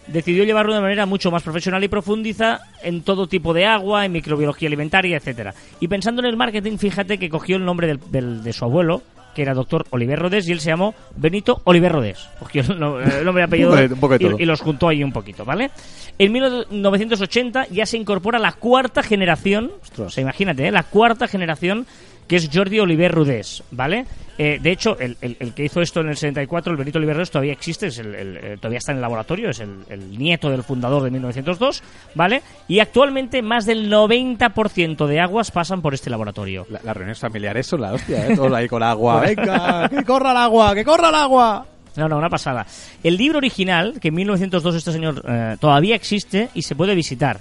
[0.07, 4.13] decidió llevarlo de manera mucho más profesional y profundiza en todo tipo de agua, en
[4.13, 5.55] microbiología alimentaria, etcétera.
[5.81, 9.03] Y pensando en el marketing, fíjate que cogió el nombre del- de su abuelo,
[9.35, 12.29] que era doctor Oliver Rodés, y él se llamó Benito Oliver Rodés.
[12.55, 14.39] El, no- el nombre y apellido Un poco de- un poco de todo.
[14.39, 15.71] y, y los juntó ahí un poquito, ¿vale?
[16.19, 20.71] En 1980 ya se incorpora la cuarta generación, o sea, imagínate, ¿eh?
[20.71, 21.87] la cuarta generación
[22.27, 24.07] que es Jordi Oliver Rodés, ¿vale?
[24.37, 27.15] Eh, de hecho, el, el- el que hizo esto en el 74, el Benito Oliver
[27.17, 30.65] Rodés, todavía existe, es el- eh, todavía está en el laboratorio, es el, nieto del
[30.65, 31.83] fundador de 1902,
[32.15, 32.43] ¿vale?
[32.67, 36.67] Y actualmente más del 90% de aguas pasan por este laboratorio.
[36.71, 38.33] La- las reuniones familiares son la hostia, ¿eh?
[38.37, 39.21] Todos ahí con agua.
[39.21, 39.89] ¡Venga!
[39.89, 40.75] ¡Que corra el agua!
[40.75, 41.67] ¡Que corra el agua!
[41.97, 42.67] No, no, una pasada.
[43.05, 47.39] El libro original, que en 1902 este señor eh, todavía existe y se puede visitar.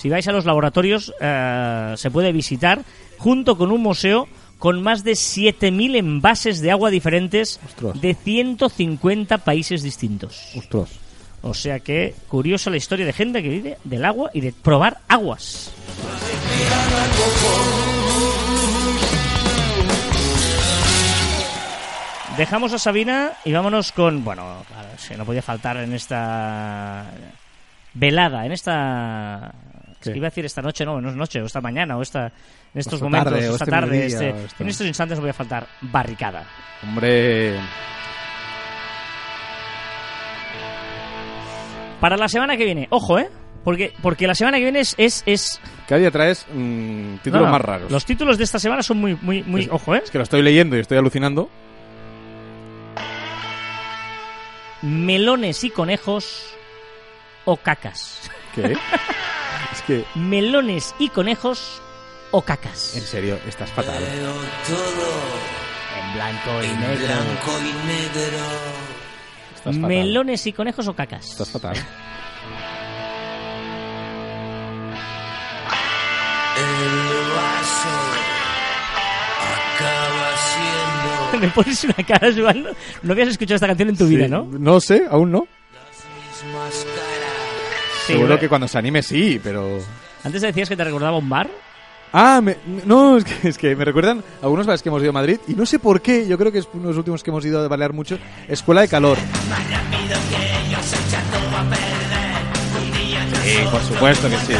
[0.00, 2.80] Si vais a los laboratorios, eh, se puede visitar
[3.18, 4.28] junto con un museo
[4.58, 8.00] con más de 7.000 envases de agua diferentes Ostras.
[8.00, 10.52] de 150 países distintos.
[10.56, 10.88] Ostras.
[11.42, 15.00] O sea que curiosa la historia de gente que vive del agua y de probar
[15.06, 15.70] aguas.
[22.38, 24.88] dejamos a Sabina y vámonos con, bueno, claro,
[25.18, 27.04] no podía faltar en esta
[27.92, 29.52] velada, en esta...
[30.00, 30.12] es ¿Qué?
[30.12, 32.26] que iba a decir esta noche, no, no es noche, o esta mañana, o esta,
[32.26, 32.32] en
[32.74, 35.34] estos esta momentos, tarde, o esta este tarde, este- o en estos instantes no podía
[35.34, 36.44] faltar barricada.
[36.82, 37.56] Hombre,
[42.00, 43.28] Para la semana que viene, ojo, ¿eh?
[43.62, 44.94] Porque, porque la semana que viene es...
[44.96, 47.92] es, es- cada día traes mm, títulos no, no, más raros.
[47.92, 49.62] Los títulos de esta semana son muy, muy, muy...
[49.62, 50.00] Es- ojo, ¿eh?
[50.02, 51.50] Es que lo estoy leyendo y estoy alucinando.
[54.80, 56.54] Melones y conejos
[57.44, 58.30] o cacas.
[58.54, 58.74] ¿Qué?
[59.72, 61.80] es que, Melones y conejos
[62.30, 62.94] o cacas.
[62.96, 63.98] en serio, estás fatal.
[64.02, 64.32] Veo
[64.66, 65.08] todo
[66.00, 67.06] En blanco y en negro.
[67.06, 68.44] blanco y negro.
[69.54, 69.80] Estás fatal.
[69.88, 71.30] Melones y conejos o cacas.
[71.30, 71.76] Estás fatal.
[76.56, 77.88] El vaso
[79.76, 82.66] acaba siendo Me pones una cara, Joan.
[83.02, 84.44] No habías escuchado esta canción en tu vida, ¿no?
[84.44, 85.46] No sé, aún no.
[86.44, 86.89] mismas caras.
[88.10, 89.78] Sí, Seguro que cuando se anime sí, pero...
[90.24, 91.48] Antes decías que te recordaba un bar.
[92.12, 92.56] Ah, me-
[92.86, 95.54] no, es que, es que me recuerdan algunos bares que hemos ido a Madrid y
[95.54, 97.64] no sé por qué, yo creo que es uno de los últimos que hemos ido
[97.64, 99.16] a bailar mucho, Escuela de Calor.
[103.42, 104.54] Sí, por supuesto que sí.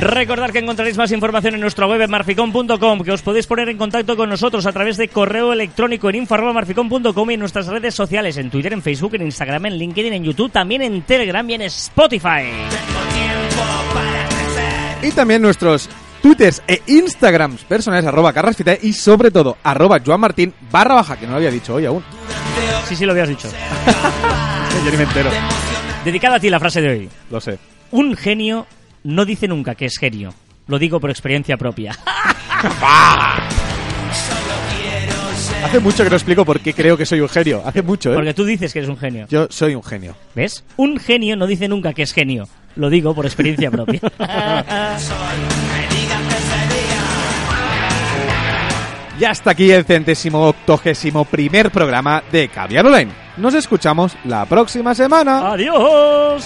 [0.00, 3.78] Recordad que encontraréis más información en nuestra web en marficon.com, que os podéis poner en
[3.78, 8.36] contacto con nosotros a través de correo electrónico en info.marficon.com y en nuestras redes sociales,
[8.36, 11.62] en Twitter, en Facebook, en Instagram, en LinkedIn, en YouTube, también en Telegram y en
[11.62, 12.44] Spotify.
[15.02, 15.88] Y también nuestros
[16.20, 21.24] twitters e instagrams personales, arroba carrasfita y sobre todo, arroba Joan Martín barra baja, que
[21.24, 22.04] no lo había dicho hoy aún.
[22.86, 23.48] Sí, sí, lo habías dicho.
[24.84, 25.30] Yo ni me entero.
[26.04, 27.08] Dedicada a ti la frase de hoy.
[27.30, 27.58] Lo sé.
[27.92, 28.66] Un genio
[29.06, 30.34] no dice nunca que es genio.
[30.66, 31.96] Lo digo por experiencia propia.
[35.64, 37.62] Hace mucho que no explico por qué creo que soy un genio.
[37.64, 38.14] Hace mucho, ¿eh?
[38.14, 39.26] Porque tú dices que eres un genio.
[39.28, 40.14] Yo soy un genio.
[40.34, 40.64] ¿Ves?
[40.76, 42.48] Un genio no dice nunca que es genio.
[42.76, 44.00] Lo digo por experiencia propia.
[49.18, 53.10] Y hasta aquí el centésimo octogésimo primer programa de Caviar Online.
[53.38, 55.52] Nos escuchamos la próxima semana.
[55.52, 56.44] ¡Adiós!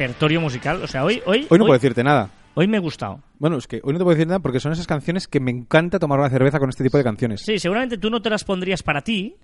[0.00, 0.82] Repertorio musical.
[0.82, 2.30] O sea, hoy, hoy, Hoy no puedo decirte nada.
[2.54, 3.20] hoy me ha gustado.
[3.38, 5.50] Bueno, es que hoy no te puedo decir nada porque son esas canciones que me
[5.50, 7.42] encanta tomar una cerveza con este tipo de canciones.
[7.42, 9.36] Sí, seguramente tú no te las pondrías para ti,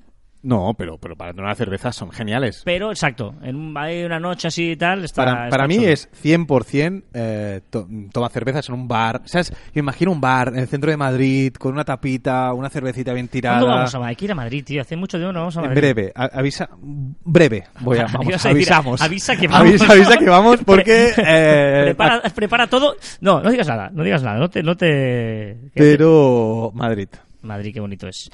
[0.43, 2.63] No, pero, pero para tomar una cerveza son geniales.
[2.65, 3.35] pero exacto.
[3.43, 5.05] En un- hay una noche así y tal.
[5.05, 9.23] Está, Para, para mí es 100% eh, to- toma cervezas en un bar.
[9.25, 9.51] ¿Sabes?
[9.75, 13.27] Yo imagino un bar en el centro de Madrid con una tapita, una cervecita bien
[13.27, 13.59] tirada.
[13.59, 14.09] ¿Cuándo vamos a Madrid?
[14.11, 14.83] Hay que ir a Madrid, tío.
[14.83, 15.81] Hace mucho tiempo no vamos a En Madrid.
[15.81, 19.03] breve, a- avisa, breve, voy a, vamos, avisamos.
[19.03, 19.69] avisa que vamos.
[19.69, 21.13] Avisa, avisa que vamos porque...
[21.17, 22.95] Eh, prepara, prepara todo.
[23.21, 24.39] No, no digas nada, no digas nada.
[24.39, 25.57] No te, no te...
[25.75, 27.09] pero Madrid.
[27.43, 28.29] Madrid, qué bonito es.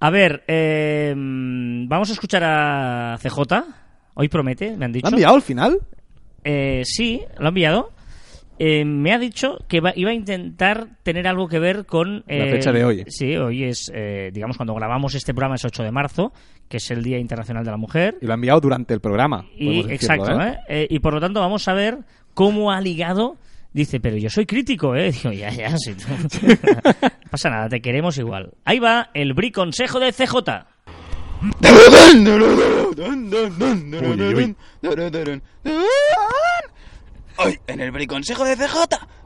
[0.00, 3.64] A ver, eh, vamos a escuchar a CJ.
[4.14, 5.06] Hoy promete, me han ¿Lo dicho.
[5.08, 5.78] han enviado al final?
[6.42, 7.92] Eh, sí, lo ha enviado.
[8.62, 12.24] eh, me ha dicho que va- iba a intentar tener algo que ver con...
[12.28, 13.04] La fecha de hoy.
[13.08, 16.32] Sí, hoy es, eh, digamos, cuando grabamos este programa es 8 de marzo,
[16.68, 18.18] que es el Día Internacional de la Mujer.
[18.20, 19.46] Y lo ha enviado durante el programa.
[19.56, 20.58] Y, podemos decirlo, exacto, ¿eh?
[20.68, 21.98] Eh, Y por lo tanto vamos a ver
[22.34, 23.36] cómo ha ligado...
[23.72, 25.12] Dice, pero yo soy crítico, ¿eh?
[25.22, 25.94] Digo, ya, ya, sí.
[27.30, 28.52] pasa nada, te queremos igual.
[28.64, 30.34] Ahí va el Bri Consejo de CJ.
[37.36, 38.76] Hoy, en el briconsejo de CJ,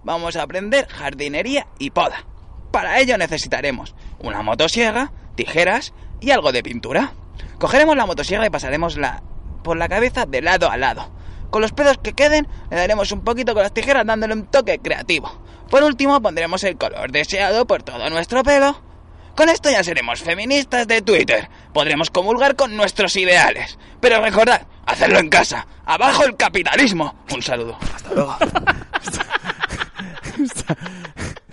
[0.04, 2.24] vamos a aprender jardinería y poda.
[2.70, 7.14] Para ello necesitaremos una motosierra, tijeras y algo de pintura.
[7.58, 9.22] Cogeremos la motosierra y pasaremos la
[9.64, 11.10] por la cabeza de lado a lado.
[11.54, 14.80] Con los pedos que queden, le daremos un poquito con las tijeras dándole un toque
[14.80, 15.30] creativo.
[15.70, 18.82] Por último, pondremos el color deseado por todo nuestro pelo.
[19.36, 21.48] Con esto ya seremos feministas de Twitter.
[21.72, 23.78] Podremos comulgar con nuestros ideales.
[24.00, 25.64] Pero recordad, hacerlo en casa.
[25.84, 27.14] Abajo el capitalismo.
[27.32, 27.78] Un saludo.
[27.94, 28.36] Hasta luego.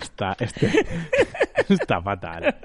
[0.00, 0.84] Está, este,
[1.68, 2.56] está fatal.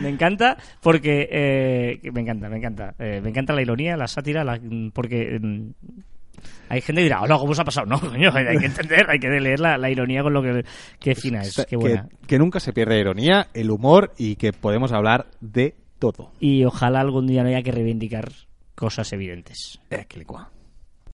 [0.00, 4.42] Me encanta porque eh, me encanta, me encanta, Eh, me encanta la ironía, la sátira,
[4.42, 4.58] la-
[4.92, 5.68] porque mm,
[6.72, 7.86] hay gente que dirá, hola, ¿cómo se ha pasado?
[7.92, 10.64] No, coño, hay que entender, hay que leer la, la ironía con lo que
[10.98, 12.08] qué fina es, qué que, buena.
[12.26, 16.32] que nunca se pierde ironía, el humor y que podemos hablar de todo.
[16.40, 18.32] Y ojalá algún día no haya que reivindicar
[18.74, 19.80] cosas evidentes.
[19.90, 20.50] Eh, que le cua.